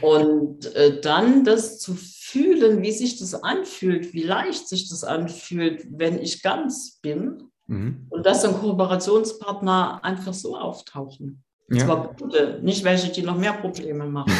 Und 0.00 0.66
äh, 0.74 1.00
dann 1.00 1.44
das 1.44 1.78
zu 1.78 1.94
fühlen, 1.94 2.82
wie 2.82 2.90
sich 2.90 3.20
das 3.20 3.40
anfühlt, 3.40 4.14
wie 4.14 4.24
leicht 4.24 4.66
sich 4.66 4.88
das 4.88 5.04
anfühlt, 5.04 5.86
wenn 5.92 6.18
ich 6.18 6.42
ganz 6.42 6.98
bin. 7.00 7.52
Mhm. 7.68 8.08
Und 8.10 8.26
dass 8.26 8.42
dann 8.42 8.54
Kooperationspartner 8.54 10.00
einfach 10.02 10.34
so 10.34 10.56
auftauchen. 10.56 11.44
Ja. 11.68 11.84
Zwar 11.84 12.14
gute, 12.18 12.60
nicht 12.62 12.84
welche, 12.84 13.10
die 13.10 13.22
noch 13.22 13.36
mehr 13.36 13.52
Probleme 13.52 14.04
machen. 14.06 14.32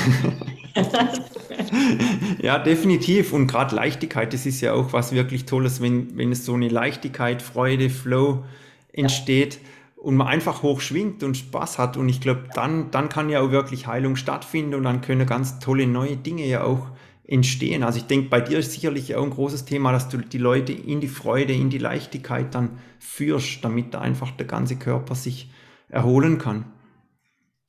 ja, 2.40 2.58
definitiv. 2.58 3.32
Und 3.32 3.48
gerade 3.48 3.74
Leichtigkeit, 3.74 4.32
das 4.32 4.46
ist 4.46 4.60
ja 4.60 4.74
auch 4.74 4.92
was 4.92 5.12
wirklich 5.12 5.44
Tolles, 5.44 5.80
wenn, 5.80 6.16
wenn 6.16 6.30
es 6.30 6.44
so 6.44 6.54
eine 6.54 6.68
Leichtigkeit, 6.68 7.42
Freude, 7.42 7.90
Flow 7.90 8.44
entsteht. 8.92 9.54
Ja 9.54 9.60
und 10.06 10.14
man 10.14 10.28
einfach 10.28 10.62
hoch 10.62 10.80
schwingt 10.82 11.24
und 11.24 11.36
Spaß 11.36 11.78
hat. 11.78 11.96
Und 11.96 12.08
ich 12.08 12.20
glaube, 12.20 12.44
dann, 12.54 12.92
dann 12.92 13.08
kann 13.08 13.28
ja 13.28 13.40
auch 13.40 13.50
wirklich 13.50 13.88
Heilung 13.88 14.14
stattfinden 14.14 14.76
und 14.76 14.84
dann 14.84 15.00
können 15.00 15.26
ganz 15.26 15.58
tolle 15.58 15.88
neue 15.88 16.16
Dinge 16.16 16.46
ja 16.46 16.62
auch 16.62 16.86
entstehen. 17.26 17.82
Also 17.82 17.98
ich 17.98 18.04
denke, 18.04 18.28
bei 18.28 18.40
dir 18.40 18.60
ist 18.60 18.70
sicherlich 18.70 19.16
auch 19.16 19.24
ein 19.24 19.30
großes 19.30 19.64
Thema, 19.64 19.90
dass 19.90 20.08
du 20.08 20.18
die 20.18 20.38
Leute 20.38 20.72
in 20.72 21.00
die 21.00 21.08
Freude, 21.08 21.54
in 21.54 21.70
die 21.70 21.78
Leichtigkeit 21.78 22.54
dann 22.54 22.78
führst, 23.00 23.64
damit 23.64 23.94
da 23.94 24.00
einfach 24.00 24.30
der 24.30 24.46
ganze 24.46 24.76
Körper 24.76 25.16
sich 25.16 25.50
erholen 25.88 26.38
kann. 26.38 26.66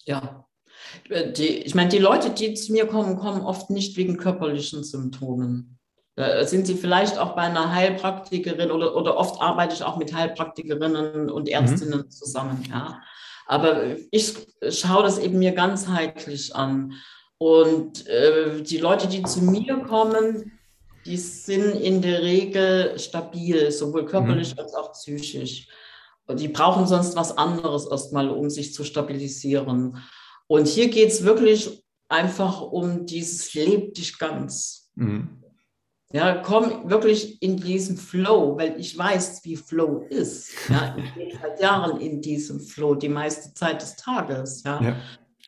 Ja. 0.08 0.46
Die, 1.10 1.64
ich 1.64 1.76
meine, 1.76 1.90
die 1.90 1.98
Leute, 1.98 2.30
die 2.30 2.54
zu 2.54 2.72
mir 2.72 2.88
kommen, 2.88 3.18
kommen 3.18 3.42
oft 3.42 3.70
nicht 3.70 3.98
wegen 3.98 4.18
körperlichen 4.18 4.84
Symptomen. 4.84 5.78
Da 6.16 6.46
sind 6.46 6.66
Sie 6.66 6.76
vielleicht 6.76 7.20
auch 7.20 7.36
bei 7.36 7.44
einer 7.44 7.74
Heilpraktikerin 7.74 8.72
oder, 8.72 8.96
oder 8.96 9.18
oft 9.18 9.40
arbeite 9.40 9.76
ich 9.76 9.84
auch 9.84 9.98
mit 9.98 10.14
Heilpraktikerinnen 10.14 11.30
und 11.30 11.44
mhm. 11.44 11.54
Ärztinnen 11.54 12.00
mhm. 12.00 12.10
zusammen. 12.10 12.64
Ja. 12.70 13.02
Aber 13.46 13.96
ich 14.12 14.34
schaue 14.70 15.04
das 15.04 15.20
eben 15.20 15.40
mir 15.40 15.52
ganzheitlich 15.52 16.56
an. 16.56 16.94
Und 17.38 18.08
äh, 18.08 18.64
die 18.64 18.80
Leute, 18.80 19.08
die 19.08 19.22
zu 19.24 19.44
mir 19.44 19.78
kommen, 19.80 20.60
die 21.06 21.18
sind 21.18 21.76
in 21.76 22.02
der 22.02 22.22
Regel 22.22 22.98
stabil, 22.98 23.72
sowohl 23.72 24.06
körperlich 24.06 24.56
mhm. 24.56 24.60
als 24.62 24.74
auch 24.74 24.92
psychisch. 24.94 25.68
Die 26.30 26.48
brauchen 26.50 26.88
sonst 26.88 27.16
was 27.16 27.38
anderes 27.38 27.88
erstmal, 27.90 28.30
um 28.30 28.50
sich 28.50 28.74
zu 28.74 28.84
stabilisieren. 28.84 29.98
Und 30.48 30.68
hier 30.68 30.90
geht 30.90 31.10
es 31.10 31.24
wirklich 31.24 31.84
einfach 32.10 32.62
um 32.62 33.06
dieses 33.06 33.54
Leb 33.54 33.94
dich 33.94 34.18
ganz. 34.18 34.92
Mhm. 34.96 35.44
Ja, 36.14 36.36
komm 36.36 36.90
wirklich 36.90 37.42
in 37.42 37.58
diesen 37.58 37.98
Flow, 37.98 38.58
weil 38.58 38.80
ich 38.80 38.98
weiß, 38.98 39.42
wie 39.44 39.58
Flow 39.58 40.06
ist. 40.10 40.52
Ja, 40.70 40.96
ich 41.04 41.14
bin 41.14 41.38
seit 41.42 41.60
Jahren 41.60 42.00
in 42.00 42.22
diesem 42.22 42.62
Flow, 42.62 42.96
die 42.96 43.10
meiste 43.10 43.54
Zeit 43.54 43.82
des 43.82 43.98
Tages. 43.98 44.64
Ja. 44.64 44.82
ja. 44.82 44.96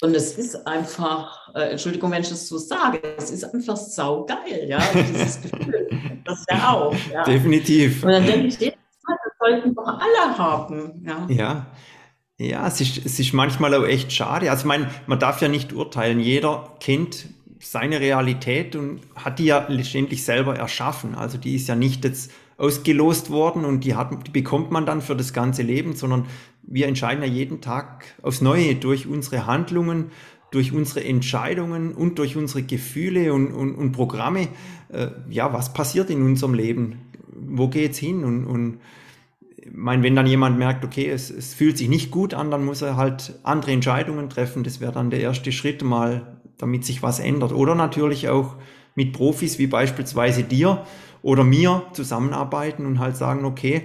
Und 0.02 0.16
es 0.16 0.38
ist 0.38 0.56
einfach, 0.68 1.54
äh, 1.56 1.72
Entschuldigung, 1.72 2.12
wenn 2.12 2.22
ich 2.22 2.30
das 2.30 2.48
so 2.48 2.58
sage, 2.58 3.02
es 3.18 3.32
ist 3.32 3.44
einfach 3.44 3.78
saugeil, 3.78 4.68
ja, 4.68 4.80
dieses 4.94 5.42
Gefühl. 5.42 5.88
Das 6.26 6.46
ja 6.48 6.74
auch. 6.74 6.96
Ja. 7.12 7.24
Definitiv. 7.24 8.04
Und 8.04 8.12
dann 8.12 8.24
denke 8.24 8.48
ich, 8.48 8.74
das 9.52 9.64
sollten 9.64 9.76
doch 9.76 9.88
alle 9.88 10.38
haben. 10.38 11.04
Ja. 11.06 11.26
ja. 11.30 11.66
Ja, 12.42 12.66
es 12.68 12.80
ist, 12.80 13.06
es 13.06 13.20
ist 13.20 13.34
manchmal 13.34 13.76
auch 13.76 13.86
echt 13.86 14.14
schade. 14.14 14.50
Also, 14.50 14.62
ich 14.62 14.68
meine, 14.68 14.90
man 15.08 15.20
darf 15.20 15.42
ja 15.42 15.50
nicht 15.50 15.74
urteilen. 15.74 16.22
Jeder 16.22 16.74
kennt 16.80 17.28
seine 17.60 18.00
Realität 18.00 18.76
und 18.76 19.02
hat 19.16 19.40
die 19.40 19.46
ja 19.46 19.66
letztendlich 19.68 20.24
selber 20.24 20.56
erschaffen. 20.56 21.16
Also 21.16 21.38
die 21.38 21.56
ist 21.56 21.68
ja 21.68 21.76
nicht 21.76 22.06
jetzt 22.06 22.32
ausgelost 22.58 23.30
worden 23.30 23.66
und 23.66 23.84
die, 23.84 23.96
hat, 23.96 24.28
die 24.28 24.32
bekommt 24.32 24.72
man 24.72 24.86
dann 24.86 25.02
für 25.02 25.16
das 25.16 25.34
ganze 25.34 25.62
Leben, 25.62 25.96
sondern 25.96 26.26
wir 26.64 26.88
entscheiden 26.88 27.24
ja 27.24 27.30
jeden 27.30 27.62
Tag 27.62 28.06
aufs 28.22 28.42
Neue 28.42 28.76
durch 28.76 29.08
unsere 29.08 29.46
Handlungen, 29.46 30.12
durch 30.52 30.72
unsere 30.72 31.04
Entscheidungen 31.04 31.94
und 31.94 32.20
durch 32.20 32.38
unsere 32.38 32.64
Gefühle 32.64 33.34
und, 33.34 33.52
und, 33.52 33.76
und 33.76 33.92
Programme, 33.92 34.48
äh, 34.90 35.08
ja, 35.30 35.54
was 35.54 35.74
passiert 35.74 36.10
in 36.10 36.22
unserem 36.24 36.54
Leben? 36.54 37.00
Wo 37.28 37.68
geht's 37.68 37.98
hin? 37.98 38.24
Und, 38.24 38.46
und 38.46 38.80
meine, 39.74 40.04
wenn 40.04 40.16
dann 40.16 40.28
jemand 40.28 40.58
merkt, 40.58 40.84
okay, 40.86 41.10
es, 41.10 41.30
es 41.30 41.54
fühlt 41.54 41.78
sich 41.78 41.90
nicht 41.90 42.12
gut 42.12 42.34
an, 42.34 42.52
dann 42.52 42.66
muss 42.66 42.82
er 42.82 42.96
halt 42.96 43.36
andere 43.44 43.72
Entscheidungen 43.72 44.30
treffen. 44.30 44.64
Das 44.64 44.80
wäre 44.80 44.92
dann 44.92 45.10
der 45.10 45.20
erste 45.20 45.52
Schritt, 45.52 45.84
mal 45.84 46.40
damit 46.58 46.86
sich 46.86 47.02
was 47.04 47.20
ändert. 47.20 47.52
Oder 47.52 47.76
natürlich 47.76 48.30
auch 48.30 48.56
mit 48.96 49.14
Profis 49.14 49.60
wie 49.60 49.68
beispielsweise 49.68 50.44
dir 50.44 50.86
oder 51.22 51.44
mir 51.44 51.84
zusammenarbeiten 51.94 52.86
und 52.86 53.00
halt 53.00 53.16
sagen, 53.16 53.46
okay, 53.46 53.84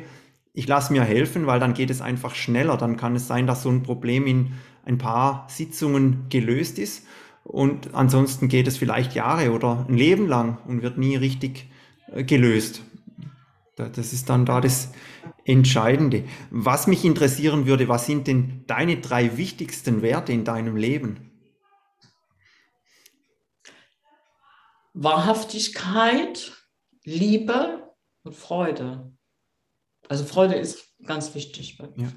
ich 0.53 0.69
lasse 0.69 0.93
mir 0.93 1.03
helfen, 1.03 1.47
weil 1.47 1.61
dann 1.61 1.75
geht 1.75 1.91
es 1.91 2.01
einfach 2.01 2.35
schneller. 2.35 2.77
Dann 2.77 2.97
kann 2.97 3.17
es 3.17 3.27
sein, 3.27 3.47
dass 3.47 3.63
so 3.63 3.71
ein 3.71 3.83
Problem 3.83 4.27
in 4.27 4.53
ein 4.85 4.99
paar 4.99 5.47
Sitzungen 5.49 6.27
gelöst 6.29 6.79
ist 6.79 7.07
und 7.45 7.95
ansonsten 7.95 8.49
geht 8.49 8.67
es 8.67 8.79
vielleicht 8.79 9.15
Jahre 9.15 9.53
oder 9.53 9.87
ein 9.89 9.97
Leben 9.97 10.27
lang 10.27 10.59
und 10.67 10.83
wird 10.83 10.99
nie 10.99 11.17
richtig 11.17 11.69
äh, 12.13 12.25
gelöst. 12.25 12.83
Das 13.77 14.13
ist 14.13 14.31
dann 14.31 14.47
da 14.47 14.61
das 14.61 14.93
Entscheidende. 15.45 16.25
Was 16.51 16.87
mich 16.87 17.05
interessieren 17.05 17.67
würde, 17.67 17.89
was 17.89 18.07
sind 18.07 18.27
denn 18.27 18.65
deine 18.67 19.01
drei 19.01 19.37
wichtigsten 19.37 20.03
Werte 20.03 20.33
in 20.33 20.45
deinem 20.45 20.77
Leben? 20.77 21.31
Wahrhaftigkeit, 24.95 26.53
Liebe 27.05 27.95
und 28.23 28.35
Freude. 28.35 29.13
Also 30.09 30.25
Freude 30.25 30.55
ist 30.55 30.95
ganz 31.05 31.35
wichtig 31.35 31.79
bei 31.79 31.89
mir. 31.97 32.13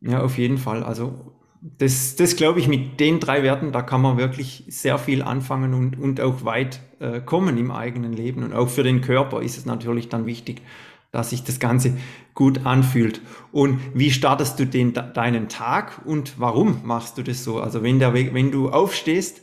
Ja. 0.00 0.12
ja, 0.12 0.22
auf 0.22 0.38
jeden 0.38 0.58
Fall. 0.58 0.82
Also 0.82 1.35
das, 1.78 2.16
das 2.16 2.36
glaube 2.36 2.60
ich, 2.60 2.68
mit 2.68 3.00
den 3.00 3.20
drei 3.20 3.42
Werten, 3.42 3.72
da 3.72 3.82
kann 3.82 4.00
man 4.00 4.18
wirklich 4.18 4.64
sehr 4.68 4.98
viel 4.98 5.22
anfangen 5.22 5.74
und, 5.74 5.98
und 5.98 6.20
auch 6.20 6.44
weit 6.44 6.80
äh, 7.00 7.20
kommen 7.20 7.58
im 7.58 7.70
eigenen 7.70 8.12
Leben. 8.12 8.44
Und 8.44 8.52
auch 8.52 8.68
für 8.68 8.82
den 8.82 9.00
Körper 9.00 9.42
ist 9.42 9.58
es 9.58 9.66
natürlich 9.66 10.08
dann 10.08 10.26
wichtig, 10.26 10.62
dass 11.10 11.30
sich 11.30 11.42
das 11.42 11.58
Ganze 11.58 11.96
gut 12.34 12.66
anfühlt. 12.66 13.20
Und 13.50 13.80
wie 13.94 14.10
startest 14.10 14.60
du 14.60 14.66
den, 14.66 14.92
deinen 14.92 15.48
Tag 15.48 16.02
und 16.04 16.38
warum 16.38 16.82
machst 16.84 17.18
du 17.18 17.22
das 17.22 17.42
so? 17.42 17.60
Also 17.60 17.82
wenn, 17.82 17.98
der, 17.98 18.14
wenn 18.14 18.52
du 18.52 18.70
aufstehst, 18.70 19.40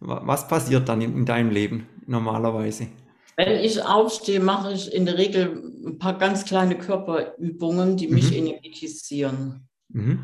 was 0.00 0.46
passiert 0.48 0.88
dann 0.88 1.00
in, 1.00 1.16
in 1.16 1.24
deinem 1.24 1.50
Leben 1.50 1.86
normalerweise? 2.06 2.88
Wenn 3.36 3.64
ich 3.64 3.82
aufstehe, 3.82 4.38
mache 4.38 4.72
ich 4.72 4.92
in 4.92 5.06
der 5.06 5.18
Regel 5.18 5.62
ein 5.86 5.98
paar 5.98 6.18
ganz 6.18 6.44
kleine 6.44 6.76
Körperübungen, 6.76 7.96
die 7.96 8.08
mich 8.08 8.30
mhm. 8.30 8.46
energetisieren. 8.46 9.68
Mhm. 9.88 10.20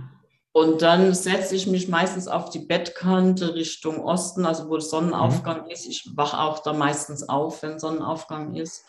Und 0.52 0.82
dann 0.82 1.14
setze 1.14 1.54
ich 1.54 1.68
mich 1.68 1.88
meistens 1.88 2.26
auf 2.26 2.50
die 2.50 2.58
Bettkante 2.58 3.54
Richtung 3.54 4.00
Osten, 4.00 4.44
also 4.44 4.68
wo 4.68 4.80
Sonnenaufgang 4.80 5.64
mhm. 5.64 5.70
ist. 5.70 5.86
Ich 5.86 6.10
wache 6.14 6.40
auch 6.40 6.58
da 6.60 6.72
meistens 6.72 7.28
auf, 7.28 7.62
wenn 7.62 7.78
Sonnenaufgang 7.78 8.56
ist. 8.56 8.84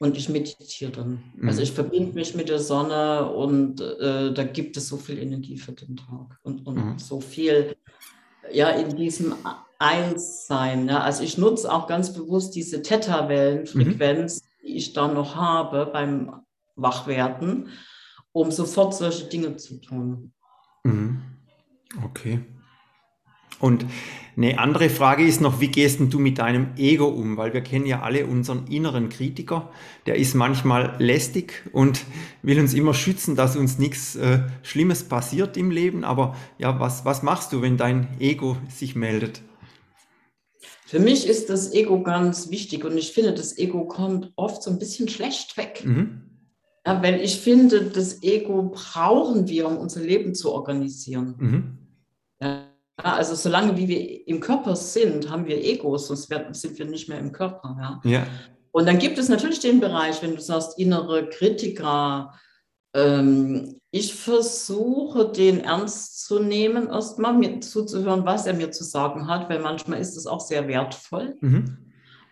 Und 0.00 0.16
ich 0.16 0.28
meditiere 0.28 0.90
dann. 0.90 1.22
Mhm. 1.36 1.48
Also 1.48 1.62
ich 1.62 1.70
verbinde 1.70 2.14
mich 2.14 2.34
mit 2.34 2.48
der 2.48 2.58
Sonne 2.58 3.30
und 3.30 3.80
äh, 3.80 4.34
da 4.34 4.42
gibt 4.42 4.76
es 4.76 4.88
so 4.88 4.96
viel 4.96 5.18
Energie 5.18 5.56
für 5.56 5.72
den 5.72 5.96
Tag 5.96 6.38
und, 6.42 6.66
und 6.66 6.74
mhm. 6.74 6.98
so 6.98 7.20
viel 7.20 7.76
ja 8.52 8.70
in 8.70 8.96
diesem 8.96 9.34
Einssein. 9.78 10.88
Ja. 10.88 11.00
Also 11.00 11.22
ich 11.22 11.38
nutze 11.38 11.72
auch 11.72 11.86
ganz 11.86 12.12
bewusst 12.12 12.56
diese 12.56 12.82
Theta-Wellenfrequenz, 12.82 14.42
mhm. 14.42 14.66
die 14.66 14.76
ich 14.76 14.92
da 14.92 15.06
noch 15.06 15.36
habe 15.36 15.86
beim 15.86 16.40
Wachwerden, 16.74 17.68
um 18.32 18.50
sofort 18.50 18.94
solche 18.94 19.26
Dinge 19.26 19.56
zu 19.56 19.80
tun. 19.80 20.32
Mhm. 20.84 21.22
Okay. 22.04 22.40
Und 23.60 23.86
eine 24.36 24.58
andere 24.58 24.90
Frage 24.90 25.24
ist 25.24 25.40
noch, 25.40 25.60
wie 25.60 25.68
gehst 25.68 26.00
du 26.00 26.18
mit 26.18 26.38
deinem 26.38 26.76
Ego 26.76 27.06
um? 27.06 27.36
Weil 27.36 27.54
wir 27.54 27.60
kennen 27.60 27.86
ja 27.86 28.02
alle 28.02 28.26
unseren 28.26 28.66
inneren 28.66 29.08
Kritiker. 29.08 29.70
Der 30.06 30.16
ist 30.16 30.34
manchmal 30.34 30.96
lästig 30.98 31.62
und 31.72 32.04
will 32.42 32.58
uns 32.58 32.74
immer 32.74 32.94
schützen, 32.94 33.36
dass 33.36 33.56
uns 33.56 33.78
nichts 33.78 34.16
äh, 34.16 34.40
Schlimmes 34.62 35.04
passiert 35.04 35.56
im 35.56 35.70
Leben. 35.70 36.04
Aber 36.04 36.36
ja, 36.58 36.80
was, 36.80 37.04
was 37.04 37.22
machst 37.22 37.52
du, 37.52 37.62
wenn 37.62 37.76
dein 37.76 38.08
Ego 38.20 38.56
sich 38.68 38.96
meldet? 38.96 39.40
Für 40.86 40.98
mich 40.98 41.26
ist 41.26 41.48
das 41.48 41.72
Ego 41.72 42.02
ganz 42.02 42.50
wichtig 42.50 42.84
und 42.84 42.96
ich 42.98 43.12
finde, 43.12 43.34
das 43.34 43.56
Ego 43.56 43.86
kommt 43.86 44.32
oft 44.36 44.62
so 44.62 44.70
ein 44.70 44.78
bisschen 44.78 45.08
schlecht 45.08 45.56
weg. 45.56 45.82
Mhm. 45.84 46.33
Ja, 46.86 47.02
weil 47.02 47.20
ich 47.20 47.40
finde, 47.40 47.84
das 47.84 48.22
Ego 48.22 48.70
brauchen 48.74 49.48
wir, 49.48 49.66
um 49.66 49.78
unser 49.78 50.00
Leben 50.00 50.34
zu 50.34 50.52
organisieren. 50.52 51.34
Mhm. 51.38 51.78
Ja, 52.40 52.66
Ja, 53.02 53.14
also 53.14 53.34
solange 53.34 53.76
wie 53.76 53.88
wir 53.88 54.28
im 54.28 54.40
Körper 54.40 54.76
sind, 54.76 55.28
haben 55.28 55.46
wir 55.46 55.62
Egos, 55.62 56.06
sonst 56.06 56.32
sind 56.52 56.78
wir 56.78 56.86
nicht 56.86 57.08
mehr 57.08 57.18
im 57.18 57.32
Körper. 57.32 57.76
Ja? 57.80 58.10
ja. 58.10 58.26
Und 58.70 58.86
dann 58.86 58.98
gibt 58.98 59.18
es 59.18 59.28
natürlich 59.28 59.60
den 59.60 59.80
Bereich, 59.80 60.22
wenn 60.22 60.36
du 60.36 60.40
sagst, 60.40 60.78
innere 60.78 61.28
Kritiker. 61.28 62.34
Ähm, 62.94 63.80
ich 63.90 64.14
versuche, 64.14 65.30
den 65.30 65.60
ernst 65.60 66.24
zu 66.24 66.38
nehmen, 66.38 66.86
erstmal 66.88 67.34
mir 67.34 67.60
zuzuhören, 67.60 68.24
was 68.24 68.46
er 68.46 68.54
mir 68.54 68.70
zu 68.70 68.84
sagen 68.84 69.26
hat, 69.26 69.48
weil 69.48 69.60
manchmal 69.60 70.00
ist 70.00 70.16
es 70.16 70.26
auch 70.26 70.40
sehr 70.40 70.68
wertvoll. 70.68 71.36
Mhm. 71.40 71.83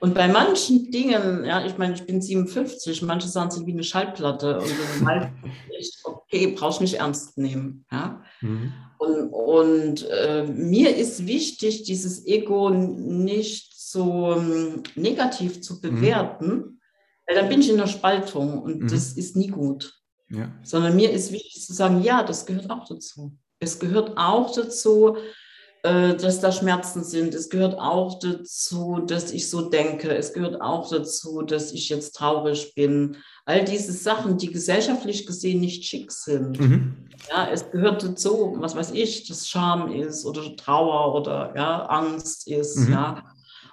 Und 0.02 0.14
bei 0.14 0.26
manchen 0.26 0.90
Dingen, 0.90 1.44
ja, 1.44 1.64
ich 1.64 1.78
meine, 1.78 1.94
ich 1.94 2.04
bin 2.04 2.20
57, 2.20 3.02
manche 3.02 3.28
sagen 3.28 3.52
sie 3.52 3.64
wie 3.66 3.72
eine 3.72 3.84
Schallplatte 3.84 4.58
und 4.58 4.74
dann 5.06 5.32
ich, 5.78 5.96
okay, 6.02 6.48
brauchst 6.48 6.80
nicht 6.80 6.94
ernst 6.94 7.38
nehmen. 7.38 7.84
Ja? 7.92 8.20
Mhm. 8.40 8.72
Und, 8.98 9.28
und 9.28 10.10
äh, 10.10 10.42
mir 10.42 10.96
ist 10.96 11.28
wichtig, 11.28 11.84
dieses 11.84 12.26
Ego 12.26 12.70
nicht 12.70 13.78
so 13.78 14.34
ähm, 14.34 14.82
negativ 14.96 15.62
zu 15.62 15.74
mhm. 15.74 15.80
bewerten, 15.80 16.46
mhm. 16.48 16.80
weil 17.28 17.36
dann 17.36 17.48
bin 17.48 17.60
ich 17.60 17.70
in 17.70 17.76
der 17.76 17.86
Spaltung 17.86 18.60
und 18.60 18.80
mhm. 18.80 18.88
das 18.88 19.12
ist 19.12 19.36
nie 19.36 19.48
gut. 19.48 19.94
Ja. 20.30 20.50
Sondern 20.64 20.96
mir 20.96 21.12
ist 21.12 21.30
wichtig 21.30 21.64
zu 21.64 21.74
sagen, 21.74 22.02
ja, 22.02 22.24
das 22.24 22.44
gehört 22.44 22.68
auch 22.70 22.88
dazu. 22.88 23.38
Es 23.60 23.78
gehört 23.78 24.16
auch 24.16 24.52
dazu, 24.52 25.16
dass 25.82 26.40
da 26.40 26.52
Schmerzen 26.52 27.02
sind. 27.02 27.34
Es 27.34 27.50
gehört 27.50 27.76
auch 27.76 28.20
dazu, 28.20 29.00
dass 29.04 29.32
ich 29.32 29.50
so 29.50 29.68
denke. 29.68 30.14
Es 30.14 30.32
gehört 30.32 30.60
auch 30.60 30.88
dazu, 30.88 31.42
dass 31.42 31.72
ich 31.72 31.88
jetzt 31.88 32.12
traurig 32.12 32.74
bin. 32.76 33.16
All 33.46 33.64
diese 33.64 33.92
Sachen, 33.92 34.38
die 34.38 34.52
gesellschaftlich 34.52 35.26
gesehen 35.26 35.58
nicht 35.58 35.84
schick 35.84 36.12
sind. 36.12 36.60
Mhm. 36.60 37.08
Ja, 37.28 37.48
es 37.50 37.68
gehört 37.72 38.04
dazu, 38.04 38.54
was 38.58 38.76
weiß 38.76 38.92
ich, 38.92 39.26
dass 39.26 39.48
Scham 39.48 39.90
ist 39.90 40.24
oder 40.24 40.54
Trauer 40.56 41.16
oder 41.20 41.52
ja, 41.56 41.84
Angst 41.86 42.46
ist. 42.46 42.76
Mhm. 42.76 42.92
Ja. 42.92 43.24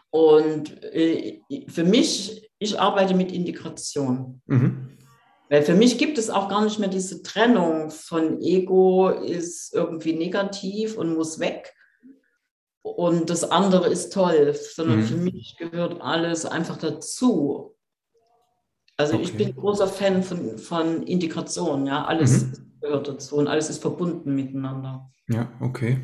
Und 0.09 0.83
äh, 0.83 1.41
für 1.67 1.83
mich, 1.83 2.49
ich 2.57 2.79
arbeite 2.79 3.13
mit 3.13 3.31
Integration. 3.31 4.41
Mhm. 4.47 4.97
Weil 5.49 5.63
für 5.63 5.75
mich 5.75 5.97
gibt 5.97 6.17
es 6.17 6.29
auch 6.29 6.47
gar 6.47 6.63
nicht 6.63 6.79
mehr 6.79 6.89
diese 6.89 7.23
Trennung 7.23 7.89
von 7.89 8.39
Ego 8.39 9.09
ist 9.09 9.73
irgendwie 9.73 10.13
negativ 10.13 10.95
und 10.95 11.15
muss 11.15 11.39
weg, 11.39 11.73
und 12.81 13.29
das 13.29 13.43
andere 13.43 13.87
ist 13.89 14.13
toll, 14.13 14.55
sondern 14.55 14.99
mhm. 14.99 15.05
für 15.05 15.17
mich 15.17 15.55
gehört 15.57 16.01
alles 16.01 16.45
einfach 16.45 16.77
dazu. 16.77 17.75
Also 18.97 19.15
okay. 19.15 19.23
ich 19.23 19.33
bin 19.35 19.55
großer 19.55 19.87
Fan 19.87 20.23
von, 20.23 20.57
von 20.57 21.03
Integration, 21.03 21.85
ja, 21.85 22.05
alles 22.05 22.45
mhm. 22.45 22.79
gehört 22.81 23.07
dazu 23.07 23.37
und 23.37 23.47
alles 23.47 23.69
ist 23.69 23.81
verbunden 23.81 24.35
miteinander. 24.35 25.11
Ja, 25.27 25.51
okay. 25.61 25.99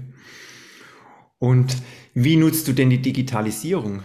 Und 1.40 1.78
wie 2.14 2.38
nutzt 2.38 2.68
du 2.68 2.74
denn 2.74 2.90
die 2.90 3.02
Digitalisierung? 3.02 4.04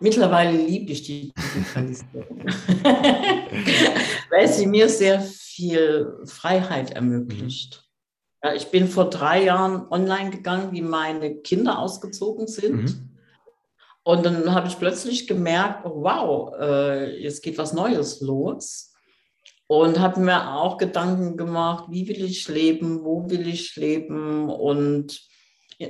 Mittlerweile 0.00 0.56
liebe 0.56 0.90
ich 0.92 1.04
die 1.04 1.32
Digitalisierung, 1.32 2.44
weil 4.30 4.48
sie 4.48 4.66
mir 4.66 4.88
sehr 4.88 5.20
viel 5.20 6.18
Freiheit 6.24 6.90
ermöglicht. 6.90 7.81
Ja, 8.42 8.54
ich 8.54 8.68
bin 8.68 8.88
vor 8.88 9.08
drei 9.08 9.44
Jahren 9.44 9.86
online 9.90 10.30
gegangen, 10.30 10.72
wie 10.72 10.82
meine 10.82 11.36
Kinder 11.36 11.78
ausgezogen 11.78 12.48
sind. 12.48 12.82
Mhm. 12.82 13.08
Und 14.04 14.26
dann 14.26 14.52
habe 14.52 14.66
ich 14.66 14.78
plötzlich 14.78 15.28
gemerkt, 15.28 15.86
oh, 15.86 16.02
wow, 16.02 16.54
äh, 16.58 17.22
jetzt 17.22 17.42
geht 17.42 17.56
was 17.56 17.72
Neues 17.72 18.20
los. 18.20 18.92
Und 19.68 20.00
habe 20.00 20.20
mir 20.20 20.54
auch 20.54 20.76
Gedanken 20.76 21.36
gemacht, 21.36 21.84
wie 21.88 22.08
will 22.08 22.24
ich 22.24 22.48
leben, 22.48 23.04
wo 23.04 23.30
will 23.30 23.46
ich 23.46 23.76
leben 23.76 24.50
und 24.50 25.22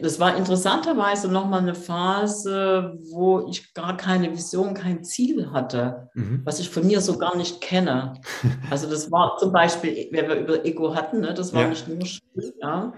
das 0.00 0.20
war 0.20 0.36
interessanterweise 0.36 1.28
nochmal 1.28 1.60
eine 1.60 1.74
Phase, 1.74 2.98
wo 3.10 3.46
ich 3.48 3.74
gar 3.74 3.96
keine 3.96 4.32
Vision, 4.32 4.74
kein 4.74 5.04
Ziel 5.04 5.50
hatte, 5.52 6.08
mhm. 6.14 6.42
was 6.44 6.60
ich 6.60 6.70
von 6.70 6.86
mir 6.86 7.00
so 7.00 7.18
gar 7.18 7.36
nicht 7.36 7.60
kenne. 7.60 8.14
Also 8.70 8.88
das 8.88 9.10
war 9.10 9.36
zum 9.38 9.52
Beispiel, 9.52 10.08
wenn 10.12 10.28
wir 10.28 10.36
über 10.36 10.64
Ego 10.64 10.94
hatten, 10.94 11.20
ne, 11.20 11.34
das 11.34 11.52
war 11.52 11.62
ja. 11.62 11.68
nicht 11.68 11.88
nur 11.88 12.06
Spiel, 12.06 12.54
ja. 12.60 12.94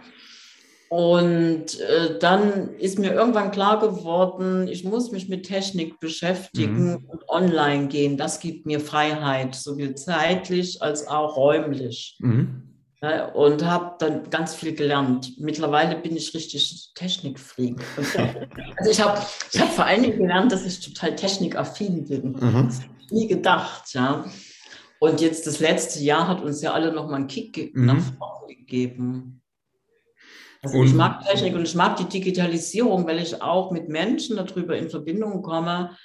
Und 0.89 1.81
äh, 1.81 2.19
dann 2.21 2.75
ist 2.77 2.99
mir 2.99 3.13
irgendwann 3.13 3.51
klar 3.51 3.81
geworden, 3.81 4.69
ich 4.69 4.85
muss 4.85 5.11
mich 5.11 5.29
mit 5.29 5.47
Technik 5.47 5.99
beschäftigen 5.99 6.91
mhm. 6.91 7.05
und 7.09 7.29
online 7.29 7.89
gehen. 7.89 8.17
Das 8.17 8.39
gibt 8.39 8.67
mir 8.67 8.79
Freiheit, 8.79 9.57
sowohl 9.57 9.97
zeitlich 9.97 10.83
als 10.83 11.09
auch 11.09 11.37
räumlich. 11.37 12.17
Mhm 12.21 12.74
und 13.35 13.65
habe 13.65 13.97
dann 13.99 14.31
ganz 14.31 14.55
viel 14.55 14.75
gelernt. 14.75 15.39
Mittlerweile 15.39 15.97
bin 15.97 16.17
ich 16.17 16.35
richtig 16.35 16.93
Technikfreak. 16.95 17.81
also 18.77 18.91
ich 18.91 19.01
habe 19.01 19.21
ich 19.53 19.61
hab 19.61 19.71
vor 19.71 19.85
allen 19.85 20.03
Dingen 20.03 20.19
gelernt, 20.19 20.53
dass 20.53 20.65
ich 20.65 20.81
total 20.81 21.15
technikaffin 21.15 22.07
bin. 22.07 22.33
Mhm. 22.33 22.67
Das 22.67 22.81
ich 22.81 23.11
nie 23.11 23.27
gedacht, 23.27 23.93
ja. 23.95 24.25
Und 24.99 25.21
jetzt 25.21 25.47
das 25.47 25.61
letzte 25.61 26.01
Jahr 26.01 26.29
hat 26.29 26.43
uns 26.43 26.63
ja 26.63 26.73
alle 26.73 26.93
nochmal 26.93 27.17
einen 27.17 27.27
Kick 27.27 27.75
mhm. 27.75 27.87
nach 27.87 28.01
vorne 28.19 28.55
gegeben. 28.55 29.43
Also 30.63 30.83
ich 30.83 30.95
mag 30.95 31.23
Technik 31.27 31.55
und 31.55 31.65
ich 31.65 31.75
mag 31.75 31.97
die 31.97 32.09
Digitalisierung, 32.09 33.07
weil 33.07 33.19
ich 33.19 33.43
auch 33.43 33.71
mit 33.71 33.91
Menschen 33.91 34.37
darüber 34.37 34.79
in 34.79 34.89
Verbindung 34.89 35.43
komme, 35.43 35.97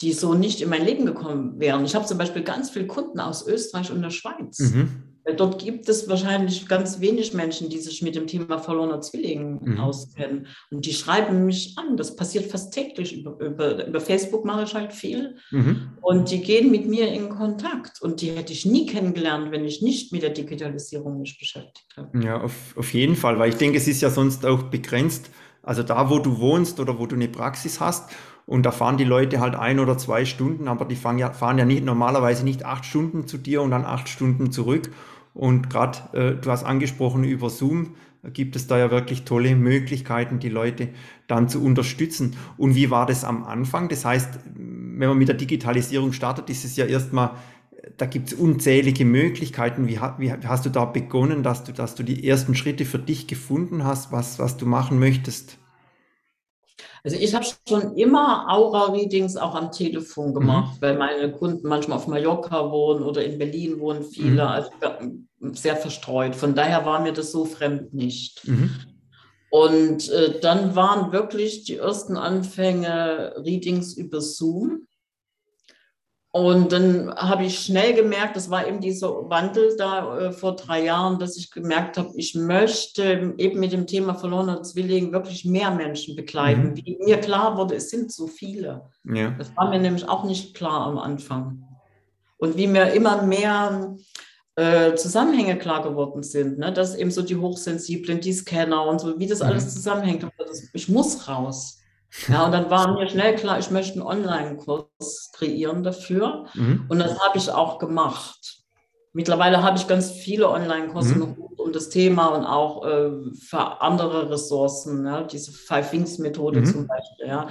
die 0.00 0.12
so 0.12 0.34
nicht 0.34 0.60
in 0.60 0.68
mein 0.68 0.84
Leben 0.84 1.06
gekommen 1.06 1.60
wären. 1.60 1.84
Ich 1.84 1.94
habe 1.94 2.04
zum 2.04 2.18
Beispiel 2.18 2.42
ganz 2.42 2.70
viele 2.70 2.88
Kunden 2.88 3.20
aus 3.20 3.46
Österreich 3.46 3.92
und 3.92 4.02
der 4.02 4.10
Schweiz. 4.10 4.58
Mhm. 4.58 5.13
Dort 5.36 5.58
gibt 5.58 5.88
es 5.88 6.08
wahrscheinlich 6.08 6.68
ganz 6.68 7.00
wenig 7.00 7.32
Menschen, 7.32 7.70
die 7.70 7.78
sich 7.78 8.02
mit 8.02 8.14
dem 8.14 8.26
Thema 8.26 8.58
verlorener 8.58 9.00
Zwilling 9.00 9.58
mhm. 9.62 9.80
auskennen. 9.80 10.48
Und 10.70 10.84
die 10.84 10.92
schreiben 10.92 11.46
mich 11.46 11.76
an. 11.78 11.96
Das 11.96 12.14
passiert 12.14 12.50
fast 12.50 12.74
täglich. 12.74 13.18
Über, 13.18 13.38
über, 13.40 13.86
über 13.86 14.00
Facebook 14.00 14.44
mache 14.44 14.64
ich 14.64 14.74
halt 14.74 14.92
viel. 14.92 15.36
Mhm. 15.50 15.92
Und 16.02 16.30
die 16.30 16.42
gehen 16.42 16.70
mit 16.70 16.86
mir 16.86 17.10
in 17.10 17.30
Kontakt. 17.30 18.02
Und 18.02 18.20
die 18.20 18.32
hätte 18.32 18.52
ich 18.52 18.66
nie 18.66 18.84
kennengelernt, 18.84 19.50
wenn 19.50 19.64
ich 19.64 19.80
nicht 19.80 20.12
mit 20.12 20.22
der 20.22 20.30
Digitalisierung 20.30 21.20
mich 21.20 21.38
beschäftigt 21.38 21.96
habe. 21.96 22.20
Ja, 22.22 22.42
auf, 22.42 22.76
auf 22.76 22.92
jeden 22.92 23.16
Fall. 23.16 23.38
Weil 23.38 23.48
ich 23.48 23.56
denke, 23.56 23.78
es 23.78 23.88
ist 23.88 24.02
ja 24.02 24.10
sonst 24.10 24.44
auch 24.44 24.64
begrenzt. 24.64 25.30
Also 25.62 25.82
da, 25.82 26.10
wo 26.10 26.18
du 26.18 26.38
wohnst 26.38 26.80
oder 26.80 26.98
wo 26.98 27.06
du 27.06 27.14
eine 27.14 27.28
Praxis 27.28 27.80
hast. 27.80 28.10
Und 28.46 28.64
da 28.64 28.72
fahren 28.72 28.98
die 28.98 29.04
Leute 29.04 29.40
halt 29.40 29.54
ein 29.54 29.80
oder 29.80 29.96
zwei 29.96 30.26
Stunden, 30.26 30.68
aber 30.68 30.84
die 30.84 30.96
fahren 30.96 31.18
ja, 31.18 31.32
fahren 31.32 31.56
ja 31.56 31.64
nicht, 31.64 31.82
normalerweise 31.82 32.44
nicht 32.44 32.66
acht 32.66 32.84
Stunden 32.84 33.26
zu 33.26 33.38
dir 33.38 33.62
und 33.62 33.70
dann 33.70 33.86
acht 33.86 34.06
Stunden 34.08 34.52
zurück. 34.52 34.90
Und 35.34 35.68
gerade, 35.68 35.98
äh, 36.12 36.40
du 36.40 36.50
hast 36.50 36.64
angesprochen, 36.64 37.24
über 37.24 37.50
Zoom 37.50 37.94
gibt 38.32 38.56
es 38.56 38.66
da 38.66 38.78
ja 38.78 38.90
wirklich 38.90 39.24
tolle 39.24 39.54
Möglichkeiten, 39.54 40.38
die 40.38 40.48
Leute 40.48 40.88
dann 41.26 41.48
zu 41.48 41.62
unterstützen. 41.62 42.36
Und 42.56 42.74
wie 42.74 42.90
war 42.90 43.04
das 43.04 43.24
am 43.24 43.44
Anfang? 43.44 43.88
Das 43.88 44.04
heißt, 44.04 44.38
wenn 44.54 45.08
man 45.08 45.18
mit 45.18 45.28
der 45.28 45.36
Digitalisierung 45.36 46.12
startet, 46.12 46.48
ist 46.48 46.64
es 46.64 46.76
ja 46.76 46.86
erstmal, 46.86 47.32
da 47.96 48.06
gibt 48.06 48.28
es 48.28 48.34
unzählige 48.34 49.04
Möglichkeiten. 49.04 49.88
Wie, 49.88 50.00
wie, 50.18 50.32
hast 50.32 50.64
du 50.64 50.70
da 50.70 50.86
begonnen, 50.86 51.42
dass 51.42 51.64
du, 51.64 51.72
dass 51.72 51.94
du 51.94 52.02
die 52.02 52.26
ersten 52.26 52.54
Schritte 52.54 52.84
für 52.84 52.98
dich 52.98 53.26
gefunden 53.26 53.84
hast, 53.84 54.12
was, 54.12 54.38
was 54.38 54.56
du 54.56 54.66
machen 54.66 54.98
möchtest? 54.98 55.58
Also 57.04 57.18
ich 57.18 57.34
habe 57.34 57.44
schon 57.68 57.96
immer 57.96 58.46
Aura-Readings 58.48 59.36
auch 59.36 59.54
am 59.54 59.70
Telefon 59.70 60.30
mhm. 60.30 60.34
gemacht, 60.34 60.76
mhm. 60.76 60.82
weil 60.82 60.98
meine 60.98 61.32
Kunden 61.32 61.68
manchmal 61.68 61.98
auf 61.98 62.06
Mallorca 62.06 62.70
wohnen 62.70 63.02
oder 63.02 63.22
in 63.22 63.38
Berlin 63.38 63.78
wohnen 63.78 64.02
viele, 64.02 64.32
mhm. 64.32 64.40
also 64.40 64.70
sehr 65.52 65.76
verstreut. 65.76 66.34
Von 66.34 66.54
daher 66.54 66.86
war 66.86 67.02
mir 67.02 67.12
das 67.12 67.30
so 67.30 67.44
fremd 67.44 67.92
nicht. 67.92 68.48
Mhm. 68.48 68.70
Und 69.50 70.08
äh, 70.10 70.40
dann 70.40 70.74
waren 70.74 71.12
wirklich 71.12 71.64
die 71.64 71.76
ersten 71.76 72.16
Anfänge 72.16 73.34
Readings 73.36 73.92
über 73.96 74.22
Zoom. 74.22 74.86
Und 76.34 76.72
dann 76.72 77.14
habe 77.14 77.44
ich 77.44 77.60
schnell 77.60 77.94
gemerkt, 77.94 78.34
das 78.34 78.50
war 78.50 78.66
eben 78.66 78.80
dieser 78.80 79.30
Wandel 79.30 79.76
da 79.78 80.18
äh, 80.18 80.32
vor 80.32 80.56
drei 80.56 80.82
Jahren, 80.82 81.20
dass 81.20 81.36
ich 81.36 81.52
gemerkt 81.52 81.96
habe, 81.96 82.10
ich 82.16 82.34
möchte 82.34 83.34
eben 83.38 83.60
mit 83.60 83.70
dem 83.70 83.86
Thema 83.86 84.16
verlorener 84.16 84.60
Zwilling 84.64 85.12
wirklich 85.12 85.44
mehr 85.44 85.70
Menschen 85.70 86.16
begleiten. 86.16 86.70
Mhm. 86.70 86.76
Wie 86.76 86.98
mir 87.04 87.18
klar 87.18 87.56
wurde, 87.56 87.76
es 87.76 87.88
sind 87.88 88.10
so 88.10 88.26
viele. 88.26 88.90
Ja. 89.04 89.30
Das 89.38 89.56
war 89.56 89.70
mir 89.70 89.78
nämlich 89.78 90.08
auch 90.08 90.24
nicht 90.24 90.56
klar 90.56 90.88
am 90.88 90.98
Anfang. 90.98 91.62
Und 92.36 92.56
wie 92.56 92.66
mir 92.66 92.92
immer 92.94 93.22
mehr 93.22 93.94
äh, 94.56 94.96
Zusammenhänge 94.96 95.56
klar 95.56 95.84
geworden 95.84 96.24
sind, 96.24 96.58
ne? 96.58 96.72
dass 96.72 96.96
eben 96.96 97.12
so 97.12 97.22
die 97.22 97.36
Hochsensiblen, 97.36 98.20
die 98.20 98.32
Scanner 98.32 98.84
und 98.86 99.00
so, 99.00 99.20
wie 99.20 99.28
das 99.28 99.38
mhm. 99.38 99.46
alles 99.46 99.72
zusammenhängt. 99.72 100.26
Ich 100.72 100.88
muss 100.88 101.28
raus. 101.28 101.78
Ja, 102.28 102.46
und 102.46 102.52
dann 102.52 102.70
war 102.70 102.94
mir 102.94 103.08
schnell 103.08 103.34
klar, 103.34 103.58
ich 103.58 103.70
möchte 103.70 103.94
einen 103.94 104.02
Online-Kurs 104.02 105.30
kreieren 105.32 105.82
dafür. 105.82 106.46
Mhm. 106.54 106.86
Und 106.88 106.98
das 106.98 107.18
habe 107.18 107.38
ich 107.38 107.50
auch 107.50 107.78
gemacht. 107.78 108.62
Mittlerweile 109.12 109.62
habe 109.62 109.78
ich 109.78 109.86
ganz 109.86 110.10
viele 110.10 110.48
Online-Kurse 110.48 111.16
mhm. 111.16 111.36
um 111.56 111.72
das 111.72 111.88
Thema 111.88 112.28
und 112.28 112.44
auch 112.44 112.84
äh, 112.84 113.10
für 113.34 113.80
andere 113.80 114.30
Ressourcen, 114.30 115.06
ja, 115.06 115.22
diese 115.22 115.52
Five 115.52 115.90
Things-Methode 115.90 116.60
mhm. 116.60 116.66
zum 116.66 116.86
Beispiel. 116.86 117.26
Ja. 117.26 117.48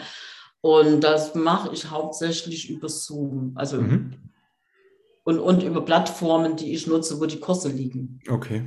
Und 0.61 1.01
das 1.01 1.35
mache 1.35 1.73
ich 1.73 1.89
hauptsächlich 1.89 2.69
über 2.69 2.87
Zoom. 2.87 3.51
Also 3.55 3.81
mhm. 3.81 4.15
und, 5.23 5.39
und 5.39 5.63
über 5.63 5.83
Plattformen, 5.83 6.55
die 6.55 6.73
ich 6.73 6.87
nutze, 6.87 7.19
wo 7.19 7.25
die 7.25 7.39
Kurse 7.39 7.69
liegen. 7.69 8.19
Okay. 8.29 8.63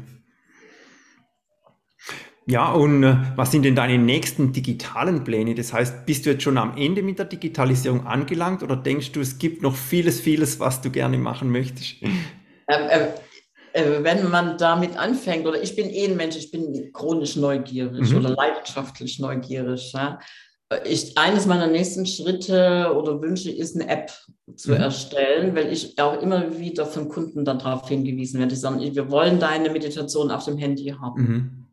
Ja, 2.49 2.73
und 2.73 3.03
äh, 3.03 3.17
was 3.35 3.51
sind 3.51 3.65
denn 3.65 3.75
deine 3.75 3.99
nächsten 3.99 4.53
digitalen 4.53 5.25
Pläne? 5.25 5.57
Das 5.57 5.73
heißt, 5.73 6.07
bist 6.07 6.27
du 6.27 6.31
jetzt 6.31 6.45
schon 6.45 6.59
am 6.59 6.77
Ende 6.77 7.03
mit 7.03 7.19
der 7.19 7.27
Digitalisierung 7.27 8.07
angelangt 8.07 8.63
oder 8.63 8.77
denkst 8.77 9.11
du, 9.13 9.21
es 9.21 9.39
gibt 9.39 9.63
noch 9.63 9.75
vieles, 9.75 10.21
vieles, 10.21 10.61
was 10.61 10.81
du 10.81 10.91
gerne 10.91 11.19
machen 11.19 11.51
möchtest? 11.51 11.97
Ähm, 12.69 12.89
äh, 12.91 13.81
äh, 13.81 14.03
wenn 14.03 14.29
man 14.29 14.59
damit 14.59 14.99
anfängt, 14.99 15.47
oder 15.47 15.63
ich 15.63 15.77
bin 15.77 15.89
eh 15.89 16.07
ein 16.07 16.17
Mensch, 16.17 16.35
ich 16.35 16.51
bin 16.51 16.91
chronisch 16.93 17.37
neugierig 17.37 18.11
mhm. 18.11 18.17
oder 18.17 18.31
leidenschaftlich 18.31 19.21
neugierig. 19.21 19.93
Ja? 19.93 20.19
Ich, 20.85 21.17
eines 21.17 21.47
meiner 21.47 21.69
nächsten 21.69 22.07
Schritte 22.07 22.93
oder 22.93 23.23
Wünsche 23.23 23.53
ist, 23.53 23.77
eine 23.77 23.89
App 23.89 24.11
zu 24.57 24.73
mhm. 24.73 24.79
erstellen, 24.79 25.55
weil 25.55 25.73
ich 25.73 25.97
auch 26.01 26.21
immer 26.21 26.59
wieder 26.59 26.87
von 26.87 27.09
Kunden 27.09 27.45
darauf 27.45 27.89
hingewiesen 27.89 28.41
werde, 28.41 28.55
die 28.55 28.61
sagen, 28.61 28.81
wir 28.81 29.11
wollen 29.13 29.39
deine 29.39 29.71
Meditation 29.71 30.33
auf 30.33 30.45
dem 30.45 30.59
Handy 30.59 30.93
haben. 31.01 31.23
Mhm. 31.23 31.66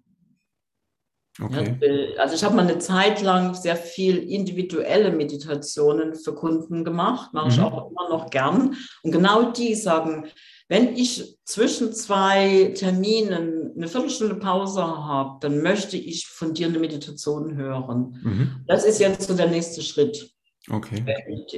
Okay. 1.42 1.78
Ja, 1.82 2.22
also 2.22 2.36
ich 2.36 2.44
habe 2.44 2.56
mal 2.56 2.68
eine 2.68 2.78
Zeit 2.78 3.22
lang 3.22 3.56
sehr 3.56 3.76
viel 3.76 4.18
individuelle 4.18 5.12
Meditationen 5.12 6.14
für 6.14 6.36
Kunden 6.36 6.84
gemacht, 6.84 7.34
mache 7.34 7.48
mhm. 7.48 7.52
ich 7.52 7.60
auch 7.60 7.90
immer 7.90 8.10
noch 8.10 8.30
gern. 8.30 8.76
Und 9.02 9.12
genau 9.12 9.52
die 9.52 9.74
sagen, 9.74 10.28
wenn 10.68 10.96
ich 10.96 11.38
zwischen 11.44 11.92
zwei 11.94 12.74
Terminen 12.76 13.74
eine 13.76 13.88
Viertelstunde 13.88 14.36
Pause 14.36 14.84
habe, 14.84 15.40
dann 15.42 15.62
möchte 15.62 15.98
ich 15.98 16.28
von 16.28 16.54
dir 16.54 16.68
eine 16.68 16.80
Meditation 16.80 17.56
hören. 17.56 18.20
Mhm. 18.24 18.66
Das 18.68 18.86
ist 18.86 19.00
jetzt 19.00 19.28
so 19.28 19.34
der 19.34 19.48
nächste 19.48 19.82
Schritt. 19.82 20.32
Okay. 20.70 21.04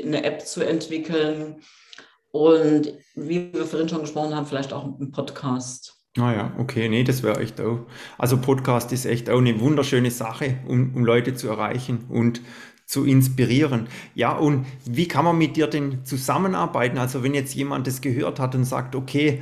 Eine 0.04 0.24
App 0.24 0.42
zu 0.48 0.66
entwickeln 0.66 1.62
und 2.32 2.94
wie 3.16 3.54
wir 3.54 3.66
vorhin 3.66 3.88
schon 3.88 4.02
gesprochen 4.02 4.36
haben, 4.36 4.46
vielleicht 4.46 4.74
auch 4.74 4.84
einen 4.84 5.12
Podcast. 5.12 5.95
Ah 6.18 6.32
ja, 6.32 6.54
okay, 6.58 6.88
nee, 6.88 7.04
das 7.04 7.24
wäre 7.24 7.42
echt 7.42 7.60
auch. 7.60 7.80
Also 8.18 8.38
Podcast 8.38 8.94
ist 8.94 9.06
echt 9.06 9.30
auch 9.30 9.40
eine 9.40 9.60
wunderschöne 9.60 10.12
Sache, 10.12 10.58
um, 10.66 10.96
um 10.96 11.04
Leute 11.04 11.34
zu 11.34 11.50
erreichen 11.50 12.06
und 12.08 12.42
zu 12.86 13.04
inspirieren. 13.04 13.88
Ja, 14.14 14.32
und 14.32 14.66
wie 14.86 15.08
kann 15.08 15.26
man 15.26 15.38
mit 15.38 15.58
dir 15.58 15.68
denn 15.68 16.06
zusammenarbeiten? 16.06 16.98
Also 17.00 17.22
wenn 17.22 17.34
jetzt 17.34 17.54
jemand 17.54 17.86
das 17.88 18.00
gehört 18.00 18.40
hat 18.40 18.56
und 18.56 18.64
sagt, 18.64 18.96
okay, 18.96 19.42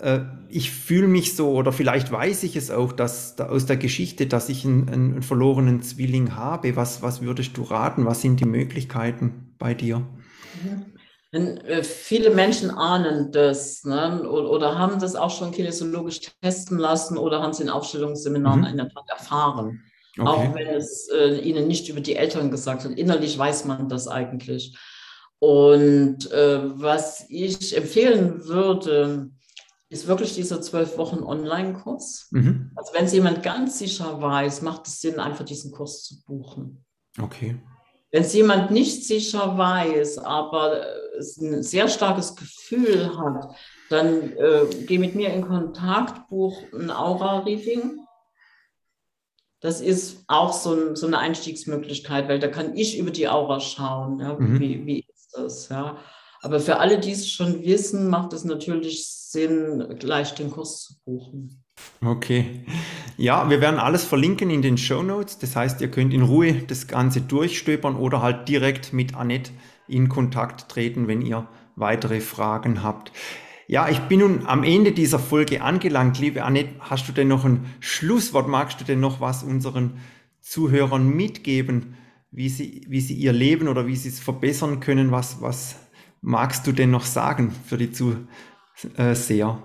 äh, 0.00 0.20
ich 0.48 0.70
fühle 0.70 1.08
mich 1.08 1.34
so 1.34 1.52
oder 1.52 1.72
vielleicht 1.72 2.10
weiß 2.10 2.44
ich 2.44 2.56
es 2.56 2.70
auch, 2.70 2.92
dass 2.92 3.36
da 3.36 3.48
aus 3.48 3.66
der 3.66 3.76
Geschichte, 3.76 4.26
dass 4.26 4.48
ich 4.48 4.64
einen, 4.64 4.88
einen 4.88 5.22
verlorenen 5.22 5.82
Zwilling 5.82 6.36
habe. 6.36 6.74
Was, 6.76 7.02
was 7.02 7.20
würdest 7.20 7.56
du 7.58 7.62
raten? 7.64 8.06
Was 8.06 8.22
sind 8.22 8.40
die 8.40 8.46
Möglichkeiten 8.46 9.54
bei 9.58 9.74
dir? 9.74 9.98
Mhm. 9.98 10.94
Äh, 11.34 11.82
viele 11.82 12.30
Menschen 12.30 12.70
ahnen 12.70 13.32
das 13.32 13.82
ne? 13.84 14.22
oder, 14.28 14.78
haben 14.78 15.00
das 15.00 15.16
auch 15.16 15.30
schon 15.30 15.50
kinesiologisch 15.50 16.20
testen 16.40 16.78
lassen 16.78 17.18
oder 17.18 17.42
haben 17.42 17.50
es 17.50 17.60
in 17.60 17.70
Aufstellungsseminaren 17.70 18.60
mhm. 18.60 18.66
in 18.66 18.76
der 18.76 18.88
Tat 18.88 19.04
erfahren. 19.08 19.82
Okay. 20.16 20.28
Auch 20.28 20.54
wenn 20.54 20.68
es 20.68 21.08
äh, 21.08 21.40
ihnen 21.40 21.66
nicht 21.66 21.88
über 21.88 22.00
die 22.00 22.14
Eltern 22.14 22.52
gesagt 22.52 22.84
wird. 22.84 22.96
Innerlich 22.96 23.36
weiß 23.36 23.64
man 23.64 23.88
das 23.88 24.06
eigentlich. 24.06 24.78
Und 25.40 26.30
äh, 26.30 26.60
was 26.80 27.26
ich 27.28 27.76
empfehlen 27.76 28.44
würde, 28.44 29.30
ist 29.88 30.06
wirklich 30.06 30.34
dieser 30.34 30.62
zwölf 30.62 30.96
Wochen 30.98 31.24
Online-Kurs. 31.24 32.28
Mhm. 32.30 32.70
Also 32.76 32.92
wenn 32.94 33.06
es 33.06 33.12
jemand 33.12 33.42
ganz 33.42 33.80
sicher 33.80 34.20
weiß, 34.20 34.62
macht 34.62 34.86
es 34.86 35.00
Sinn, 35.00 35.18
einfach 35.18 35.44
diesen 35.44 35.72
Kurs 35.72 36.04
zu 36.04 36.22
buchen. 36.24 36.84
Okay. 37.20 37.56
Wenn 38.14 38.22
es 38.22 38.32
jemand 38.32 38.70
nicht 38.70 39.04
sicher 39.04 39.58
weiß, 39.58 40.18
aber 40.18 40.86
ein 41.40 41.64
sehr 41.64 41.88
starkes 41.88 42.36
Gefühl 42.36 43.10
hat, 43.18 43.56
dann 43.90 44.30
äh, 44.36 44.66
geh 44.86 44.98
mit 44.98 45.16
mir 45.16 45.34
in 45.34 45.42
Kontakt, 45.42 46.28
buch 46.28 46.62
ein 46.72 46.92
Aura-Reading. 46.92 48.06
Das 49.58 49.80
ist 49.80 50.22
auch 50.28 50.52
so, 50.52 50.74
ein, 50.74 50.94
so, 50.94 51.08
eine 51.08 51.18
Einstiegsmöglichkeit, 51.18 52.28
weil 52.28 52.38
da 52.38 52.46
kann 52.46 52.76
ich 52.76 53.00
über 53.00 53.10
die 53.10 53.26
Aura 53.26 53.58
schauen. 53.58 54.20
Ja, 54.20 54.34
mhm. 54.34 54.60
wie, 54.60 54.86
wie 54.86 55.06
ist 55.12 55.32
das? 55.32 55.68
Ja? 55.70 55.98
Aber 56.40 56.60
für 56.60 56.78
alle, 56.78 57.00
die 57.00 57.10
es 57.10 57.28
schon 57.28 57.64
wissen, 57.64 58.08
macht 58.08 58.32
es 58.32 58.44
natürlich 58.44 59.08
Sinn, 59.08 59.96
gleich 59.98 60.36
den 60.36 60.52
Kurs 60.52 60.82
zu 60.82 60.94
buchen. 61.04 61.63
Okay. 62.04 62.64
Ja, 63.16 63.48
wir 63.48 63.60
werden 63.60 63.78
alles 63.78 64.04
verlinken 64.04 64.50
in 64.50 64.62
den 64.62 64.76
Show 64.76 65.02
Notes. 65.02 65.38
Das 65.38 65.56
heißt, 65.56 65.80
ihr 65.80 65.90
könnt 65.90 66.12
in 66.12 66.22
Ruhe 66.22 66.54
das 66.66 66.86
Ganze 66.86 67.20
durchstöbern 67.20 67.96
oder 67.96 68.22
halt 68.22 68.48
direkt 68.48 68.92
mit 68.92 69.14
Annette 69.14 69.52
in 69.88 70.08
Kontakt 70.08 70.68
treten, 70.68 71.08
wenn 71.08 71.22
ihr 71.22 71.48
weitere 71.76 72.20
Fragen 72.20 72.82
habt. 72.82 73.12
Ja, 73.66 73.88
ich 73.88 73.98
bin 74.00 74.20
nun 74.20 74.46
am 74.46 74.62
Ende 74.62 74.92
dieser 74.92 75.18
Folge 75.18 75.62
angelangt. 75.62 76.18
Liebe 76.18 76.44
Annette, 76.44 76.74
hast 76.80 77.08
du 77.08 77.12
denn 77.12 77.28
noch 77.28 77.44
ein 77.44 77.64
Schlusswort? 77.80 78.48
Magst 78.48 78.80
du 78.80 78.84
denn 78.84 79.00
noch 79.00 79.20
was 79.20 79.42
unseren 79.42 79.98
Zuhörern 80.40 81.08
mitgeben, 81.08 81.96
wie 82.30 82.48
sie, 82.48 82.84
wie 82.88 83.00
sie 83.00 83.14
ihr 83.14 83.32
Leben 83.32 83.68
oder 83.68 83.86
wie 83.86 83.96
sie 83.96 84.10
es 84.10 84.20
verbessern 84.20 84.80
können? 84.80 85.12
Was, 85.12 85.40
was 85.40 85.76
magst 86.20 86.66
du 86.66 86.72
denn 86.72 86.90
noch 86.90 87.04
sagen 87.04 87.52
für 87.66 87.78
die 87.78 87.90
Zuseher? 87.92 89.62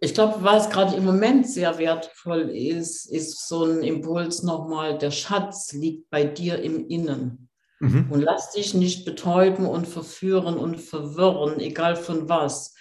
Ich 0.00 0.12
glaube, 0.12 0.42
was 0.42 0.68
gerade 0.68 0.94
im 0.94 1.04
Moment 1.04 1.48
sehr 1.48 1.78
wertvoll 1.78 2.50
ist, 2.50 3.06
ist 3.06 3.48
so 3.48 3.64
ein 3.64 3.82
Impuls 3.82 4.42
nochmal, 4.42 4.98
der 4.98 5.10
Schatz 5.10 5.72
liegt 5.72 6.10
bei 6.10 6.24
dir 6.24 6.60
im 6.60 6.86
Innen. 6.88 7.48
Mhm. 7.80 8.10
Und 8.10 8.20
lass 8.20 8.52
dich 8.52 8.74
nicht 8.74 9.04
betäuben 9.04 9.66
und 9.66 9.86
verführen 9.86 10.56
und 10.58 10.80
verwirren, 10.80 11.60
egal 11.60 11.96
von 11.96 12.28
was. 12.28 12.74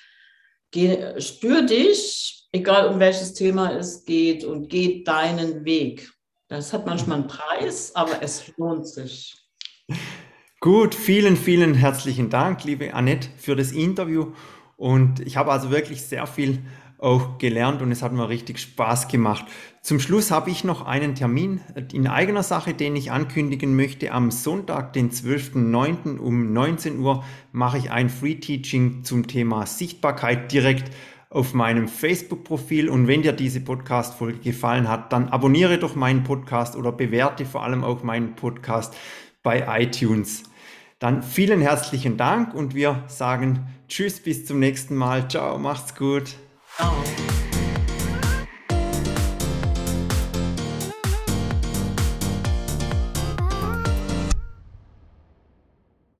Geh, 0.72 1.20
spür 1.22 1.62
dich, 1.62 2.48
egal 2.52 2.90
um 2.90 3.00
welches 3.00 3.34
Thema 3.34 3.72
es 3.72 4.04
geht, 4.04 4.44
und 4.44 4.70
geh 4.70 5.04
deinen 5.04 5.64
Weg. 5.64 6.12
Das 6.50 6.74
hat 6.74 6.86
manchmal 6.86 7.20
einen 7.20 7.28
Preis, 7.28 7.96
aber 7.96 8.22
es 8.22 8.52
lohnt 8.58 8.88
sich. 8.88 9.36
Gut, 10.60 10.96
vielen, 10.96 11.38
vielen 11.38 11.76
herzlichen 11.76 12.30
Dank, 12.30 12.64
liebe 12.64 12.94
Annette, 12.94 13.30
für 13.38 13.56
das 13.56 13.72
Interview. 13.72 14.34
Und 14.78 15.20
ich 15.22 15.38
habe 15.38 15.52
also 15.52 15.72
wirklich 15.72 16.02
sehr 16.02 16.28
viel 16.28 16.64
auch 16.98 17.38
gelernt 17.38 17.82
und 17.82 17.92
es 17.92 18.02
hat 18.02 18.14
mir 18.14 18.30
richtig 18.30 18.60
Spaß 18.60 19.08
gemacht. 19.08 19.46
Zum 19.82 20.00
Schluss 20.00 20.32
habe 20.32 20.50
ich 20.50 20.64
noch 20.64 20.86
einen 20.86 21.14
Termin 21.14 21.62
in 21.94 22.08
eigener 22.08 22.44
Sache, 22.44 22.74
den 22.74 22.96
ich 22.96 23.12
ankündigen 23.12 23.76
möchte. 23.76 24.12
Am 24.12 24.32
Sonntag, 24.32 24.94
den 24.94 25.12
12.09. 25.12 26.18
um 26.18 26.54
19 26.54 27.00
Uhr 27.00 27.24
mache 27.52 27.78
ich 27.78 27.92
ein 27.92 28.10
Free 28.10 28.36
Teaching 28.36 29.04
zum 29.04 29.28
Thema 29.28 29.66
Sichtbarkeit 29.66 30.52
direkt 30.52 30.92
auf 31.30 31.54
meinem 31.54 31.88
Facebook-Profil. 31.88 32.90
Und 32.90 33.08
wenn 33.08 33.22
dir 33.22 33.34
diese 33.34 33.60
Podcast-Folge 33.60 34.40
gefallen 34.40 34.88
hat, 34.88 35.12
dann 35.12 35.30
abonniere 35.30 35.78
doch 35.78 35.96
meinen 35.96 36.24
Podcast 36.24 36.76
oder 36.76 36.92
bewerte 36.92 37.46
vor 37.46 37.64
allem 37.64 37.84
auch 37.84 38.04
meinen 38.04 38.36
Podcast 38.36 38.96
bei 39.44 39.66
iTunes. 39.82 40.44
Dann 41.00 41.22
vielen 41.22 41.62
herzlichen 41.62 42.18
Dank 42.18 42.56
und 42.56 42.74
wir 42.74 43.04
sagen 43.08 43.68
Tschüss, 43.88 44.20
bis 44.20 44.46
zum 44.46 44.60
nächsten 44.60 44.96
Mal. 44.96 45.28
Ciao, 45.30 45.60
macht's 45.60 45.94
gut. 45.94 46.36
Oh. 46.78 47.55